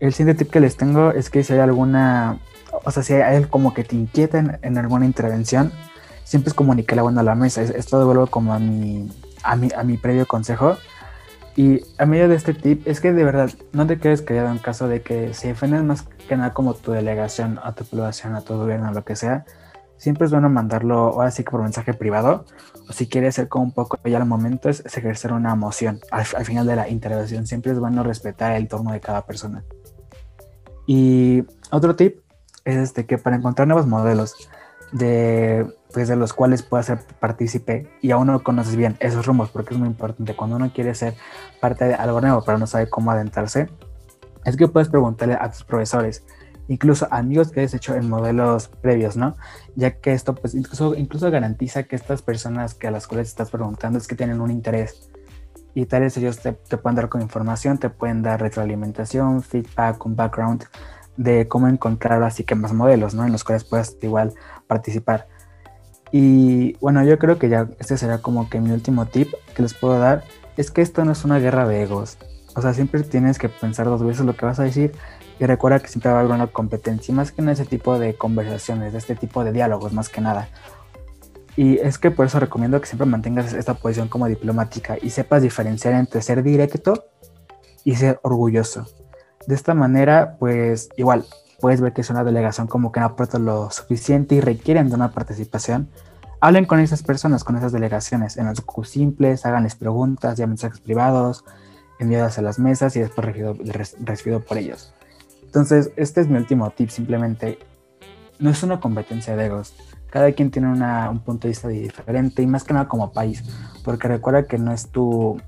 El 0.00 0.12
siguiente 0.12 0.44
tip 0.44 0.52
que 0.52 0.60
les 0.60 0.76
tengo 0.76 1.10
es 1.10 1.28
que 1.28 1.42
si 1.42 1.52
hay 1.54 1.58
alguna, 1.58 2.38
o 2.84 2.90
sea, 2.90 3.02
si 3.02 3.14
hay 3.14 3.44
como 3.44 3.74
que 3.74 3.82
te 3.82 3.96
inquieten 3.96 4.58
en 4.62 4.78
alguna 4.78 5.06
intervención, 5.06 5.72
siempre 6.24 6.50
es 6.50 6.54
comunicarle 6.54 7.02
bueno 7.02 7.20
a 7.20 7.24
la 7.24 7.34
mesa. 7.34 7.62
Esto 7.62 7.98
devuelvo 7.98 8.26
como 8.28 8.54
a 8.54 8.58
mi, 8.58 9.10
a 9.42 9.56
mi, 9.56 9.68
a 9.76 9.82
mi 9.82 9.96
previo 9.96 10.26
consejo. 10.26 10.76
Y 11.56 11.80
a 11.98 12.06
medio 12.06 12.28
de 12.28 12.36
este 12.36 12.54
tip 12.54 12.86
es 12.86 13.00
que 13.00 13.12
de 13.12 13.24
verdad 13.24 13.50
no 13.72 13.84
te 13.86 13.98
quedes 13.98 14.22
callado 14.22 14.52
en 14.52 14.58
caso 14.58 14.86
de 14.86 15.02
que 15.02 15.34
se 15.34 15.50
ofendes 15.50 15.82
más 15.82 16.02
que 16.28 16.36
nada 16.36 16.54
como 16.54 16.74
tu 16.74 16.92
delegación, 16.92 17.58
a 17.64 17.74
tu 17.74 17.84
población, 17.84 18.36
a 18.36 18.42
tu 18.42 18.56
gobierno, 18.56 18.92
lo 18.92 19.04
que 19.04 19.16
sea. 19.16 19.44
Siempre 19.96 20.26
es 20.26 20.30
bueno 20.30 20.48
mandarlo 20.48 20.94
ahora 20.94 21.32
sí 21.32 21.42
que 21.42 21.50
por 21.50 21.62
mensaje 21.62 21.94
privado. 21.94 22.44
O 22.88 22.92
si 22.92 23.08
quieres 23.08 23.34
ser 23.34 23.48
como 23.48 23.64
un 23.64 23.72
poco 23.72 23.98
ya 24.04 24.18
al 24.18 24.26
momento 24.26 24.68
es, 24.68 24.84
ejercer 24.86 25.32
una 25.32 25.52
emoción 25.52 25.98
al, 26.12 26.24
al, 26.36 26.44
final 26.44 26.64
de 26.66 26.76
la 26.76 26.88
intervención. 26.88 27.48
Siempre 27.48 27.72
es 27.72 27.80
bueno 27.80 28.04
respetar 28.04 28.52
el 28.52 28.68
turno 28.68 28.92
de 28.92 29.00
cada 29.00 29.26
persona. 29.26 29.64
Y 30.88 31.44
otro 31.70 31.96
tip 31.96 32.20
es 32.64 32.76
este 32.76 33.04
que 33.04 33.18
para 33.18 33.36
encontrar 33.36 33.68
nuevos 33.68 33.86
modelos 33.86 34.48
de, 34.90 35.70
pues, 35.92 36.08
de 36.08 36.16
los 36.16 36.32
cuales 36.32 36.62
puedas 36.62 36.86
ser 36.86 37.00
partícipe 37.20 37.90
y 38.00 38.10
aún 38.10 38.28
no 38.28 38.42
conoces 38.42 38.74
bien 38.74 38.96
esos 38.98 39.26
rumbos, 39.26 39.50
porque 39.50 39.74
es 39.74 39.78
muy 39.78 39.86
importante 39.86 40.34
cuando 40.34 40.56
uno 40.56 40.72
quiere 40.72 40.94
ser 40.94 41.14
parte 41.60 41.84
de 41.84 41.94
algo 41.94 42.22
nuevo, 42.22 42.42
pero 42.42 42.56
no 42.56 42.66
sabe 42.66 42.88
cómo 42.88 43.10
adentrarse, 43.10 43.68
es 44.46 44.56
que 44.56 44.66
puedes 44.66 44.88
preguntarle 44.88 45.36
a 45.38 45.50
tus 45.50 45.62
profesores, 45.62 46.24
incluso 46.68 47.06
amigos 47.10 47.50
que 47.50 47.60
hayas 47.60 47.74
hecho 47.74 47.94
en 47.94 48.08
modelos 48.08 48.68
previos, 48.68 49.14
¿no? 49.14 49.36
Ya 49.76 49.90
que 49.98 50.14
esto 50.14 50.34
pues 50.34 50.54
incluso, 50.54 50.94
incluso 50.94 51.30
garantiza 51.30 51.82
que 51.82 51.96
estas 51.96 52.22
personas 52.22 52.72
que 52.72 52.88
a 52.88 52.90
las 52.90 53.06
cuales 53.06 53.28
estás 53.28 53.50
preguntando 53.50 53.98
es 53.98 54.06
que 54.06 54.16
tienen 54.16 54.40
un 54.40 54.50
interés 54.50 55.07
y 55.74 55.86
tal 55.86 56.02
vez 56.02 56.16
ellos 56.16 56.38
te, 56.38 56.52
te 56.52 56.76
pueden 56.76 56.96
dar 56.96 57.08
con 57.08 57.22
información, 57.22 57.78
te 57.78 57.90
pueden 57.90 58.22
dar 58.22 58.40
retroalimentación, 58.40 59.42
feedback, 59.42 60.04
un 60.04 60.16
background 60.16 60.64
de 61.16 61.48
cómo 61.48 61.68
encontrar 61.68 62.22
así 62.22 62.44
que 62.44 62.54
más 62.54 62.72
modelos, 62.72 63.14
¿no? 63.14 63.26
En 63.26 63.32
los 63.32 63.44
cuales 63.44 63.64
puedas 63.64 63.96
igual 64.02 64.34
participar. 64.66 65.26
Y 66.10 66.74
bueno, 66.78 67.04
yo 67.04 67.18
creo 67.18 67.38
que 67.38 67.48
ya 67.48 67.68
este 67.78 67.98
será 67.98 68.18
como 68.18 68.48
que 68.48 68.60
mi 68.60 68.70
último 68.70 69.06
tip 69.06 69.32
que 69.54 69.62
les 69.62 69.74
puedo 69.74 69.98
dar, 69.98 70.24
es 70.56 70.70
que 70.70 70.80
esto 70.80 71.04
no 71.04 71.12
es 71.12 71.24
una 71.24 71.38
guerra 71.38 71.66
de 71.68 71.82
egos. 71.82 72.18
O 72.54 72.62
sea, 72.62 72.72
siempre 72.72 73.02
tienes 73.02 73.38
que 73.38 73.48
pensar 73.48 73.86
dos 73.86 74.02
veces 74.02 74.24
lo 74.24 74.34
que 74.34 74.46
vas 74.46 74.58
a 74.58 74.64
decir 74.64 74.92
y 75.38 75.44
recuerda 75.44 75.78
que 75.78 75.88
siempre 75.88 76.10
va 76.10 76.18
a 76.18 76.20
haber 76.20 76.34
una 76.34 76.48
competencia, 76.48 77.14
más 77.14 77.30
que 77.30 77.42
en 77.42 77.48
ese 77.50 77.64
tipo 77.64 77.98
de 77.98 78.14
conversaciones, 78.14 78.92
de 78.92 78.98
este 78.98 79.14
tipo 79.14 79.44
de 79.44 79.52
diálogos, 79.52 79.92
más 79.92 80.08
que 80.08 80.20
nada. 80.20 80.48
Y 81.58 81.78
es 81.78 81.98
que 81.98 82.12
por 82.12 82.24
eso 82.24 82.38
recomiendo 82.38 82.80
que 82.80 82.86
siempre 82.86 83.04
mantengas 83.04 83.52
esta 83.52 83.74
posición 83.74 84.06
como 84.06 84.28
diplomática 84.28 84.96
y 85.02 85.10
sepas 85.10 85.42
diferenciar 85.42 85.92
entre 85.94 86.22
ser 86.22 86.44
directo 86.44 87.06
y 87.82 87.96
ser 87.96 88.20
orgulloso. 88.22 88.86
De 89.48 89.56
esta 89.56 89.74
manera, 89.74 90.36
pues 90.38 90.88
igual, 90.96 91.24
puedes 91.58 91.80
ver 91.80 91.92
que 91.92 92.02
es 92.02 92.10
una 92.10 92.22
delegación 92.22 92.68
como 92.68 92.92
que 92.92 93.00
no 93.00 93.06
aporta 93.06 93.40
lo 93.40 93.72
suficiente 93.72 94.36
y 94.36 94.40
requieren 94.40 94.88
de 94.88 94.94
una 94.94 95.10
participación. 95.10 95.90
Hablen 96.40 96.64
con 96.64 96.78
esas 96.78 97.02
personas, 97.02 97.42
con 97.42 97.56
esas 97.56 97.72
delegaciones, 97.72 98.36
en 98.36 98.46
los 98.46 98.60
Q 98.60 98.84
simples, 98.84 99.44
háganles 99.44 99.74
preguntas, 99.74 100.38
ya 100.38 100.46
mensajes 100.46 100.78
privados, 100.78 101.44
enviadas 101.98 102.38
a 102.38 102.42
las 102.42 102.60
mesas 102.60 102.94
y 102.94 103.00
después 103.00 103.26
recibido 103.98 104.44
por 104.44 104.58
ellos. 104.58 104.94
Entonces, 105.42 105.90
este 105.96 106.20
es 106.20 106.28
mi 106.28 106.38
último 106.38 106.70
tip, 106.70 106.90
simplemente 106.90 107.58
no 108.38 108.50
es 108.50 108.62
una 108.62 108.78
competencia 108.78 109.34
de 109.34 109.46
egos. 109.46 109.74
Cada 110.10 110.32
quien 110.32 110.50
tiene 110.50 110.68
una, 110.68 111.10
un 111.10 111.20
punto 111.20 111.46
de 111.46 111.50
vista 111.50 111.68
diferente 111.68 112.42
y 112.42 112.46
más 112.46 112.64
que 112.64 112.72
nada 112.72 112.88
como 112.88 113.12
país, 113.12 113.44
porque 113.84 114.08
recuerda 114.08 114.46
que 114.46 114.58
no 114.58 114.72
es 114.72 114.88
tu, 114.88 115.40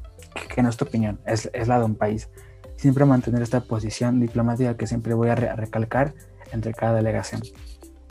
que 0.54 0.62
no 0.62 0.68
es 0.68 0.76
tu 0.76 0.84
opinión, 0.84 1.18
es, 1.26 1.48
es 1.52 1.66
la 1.68 1.78
de 1.78 1.84
un 1.86 1.94
país 1.94 2.28
siempre 2.80 3.04
mantener 3.04 3.42
esta 3.42 3.60
posición 3.60 4.20
diplomática 4.20 4.74
que 4.74 4.86
siempre 4.86 5.12
voy 5.12 5.28
a, 5.28 5.34
recalcar 5.34 6.14
entre 6.50 6.72
cada 6.72 6.94
delegación. 6.94 7.42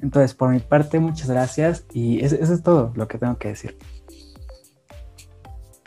Entonces, 0.02 0.36
por 0.36 0.50
mi 0.50 0.60
parte, 0.60 1.00
muchas 1.00 1.30
gracias 1.30 1.86
y 1.92 2.24
eso, 2.24 2.36
es 2.36 2.64
todo 2.64 2.94
lo 2.96 3.08
que 3.08 3.18
tengo 3.18 3.38
que 3.38 3.50
decir. 3.50 3.78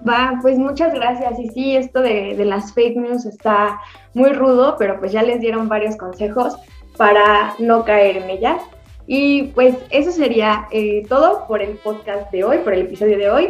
Va, 0.06 0.36
pues 0.42 0.58
muchas 0.58 0.92
gracias. 0.92 1.38
Y 1.38 1.48
sí, 1.50 1.76
esto 1.76 2.00
de, 2.00 2.34
de, 2.36 2.44
las 2.44 2.74
fake 2.74 2.96
news 2.96 3.24
está 3.24 3.80
muy 4.14 4.32
rudo, 4.32 4.74
pero 4.76 4.98
pues 4.98 5.12
ya 5.12 5.22
les 5.22 5.40
dieron 5.40 5.68
varios 5.68 5.96
consejos 5.96 6.56
para 6.96 7.54
no 7.60 7.84
caer 7.84 8.16
en 8.16 8.30
ellas. 8.30 8.60
Y 9.06 9.44
pues 9.54 9.76
eso 9.90 10.10
sería 10.12 10.68
eh, 10.70 11.04
todo 11.08 11.46
por 11.46 11.62
el 11.62 11.76
podcast 11.76 12.30
de 12.30 12.44
hoy, 12.44 12.58
por 12.58 12.72
el 12.72 12.82
episodio 12.82 13.18
de 13.18 13.30
hoy. 13.30 13.48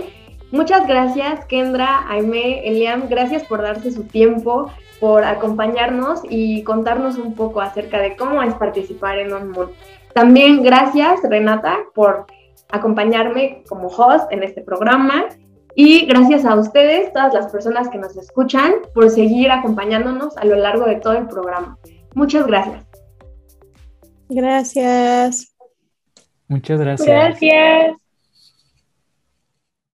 Muchas 0.50 0.86
gracias, 0.86 1.46
Kendra, 1.46 2.04
Aime, 2.08 2.66
Eliam, 2.68 3.08
gracias 3.08 3.42
por 3.44 3.62
darse 3.62 3.90
su 3.90 4.04
tiempo, 4.04 4.70
por 5.00 5.24
acompañarnos 5.24 6.20
y 6.28 6.62
contarnos 6.62 7.16
un 7.16 7.34
poco 7.34 7.60
acerca 7.62 7.98
de 8.00 8.16
cómo 8.16 8.42
es 8.42 8.54
participar 8.54 9.18
en 9.18 9.32
un 9.32 9.50
mood. 9.50 9.70
También 10.12 10.62
gracias, 10.62 11.20
Renata, 11.22 11.78
por 11.94 12.26
acompañarme 12.70 13.62
como 13.68 13.88
host 13.88 14.30
en 14.30 14.42
este 14.42 14.60
programa. 14.60 15.26
Y 15.74 16.04
gracias 16.04 16.44
a 16.44 16.54
ustedes, 16.54 17.12
todas 17.14 17.32
las 17.32 17.50
personas 17.50 17.88
que 17.88 17.96
nos 17.96 18.14
escuchan, 18.16 18.74
por 18.92 19.08
seguir 19.08 19.50
acompañándonos 19.50 20.36
a 20.36 20.44
lo 20.44 20.56
largo 20.56 20.84
de 20.84 20.96
todo 20.96 21.14
el 21.14 21.28
programa. 21.28 21.78
Muchas 22.14 22.46
gracias. 22.46 22.91
Gracias. 24.34 25.54
Muchas 26.48 26.80
gracias. 26.80 27.08
Gracias. 27.08 28.01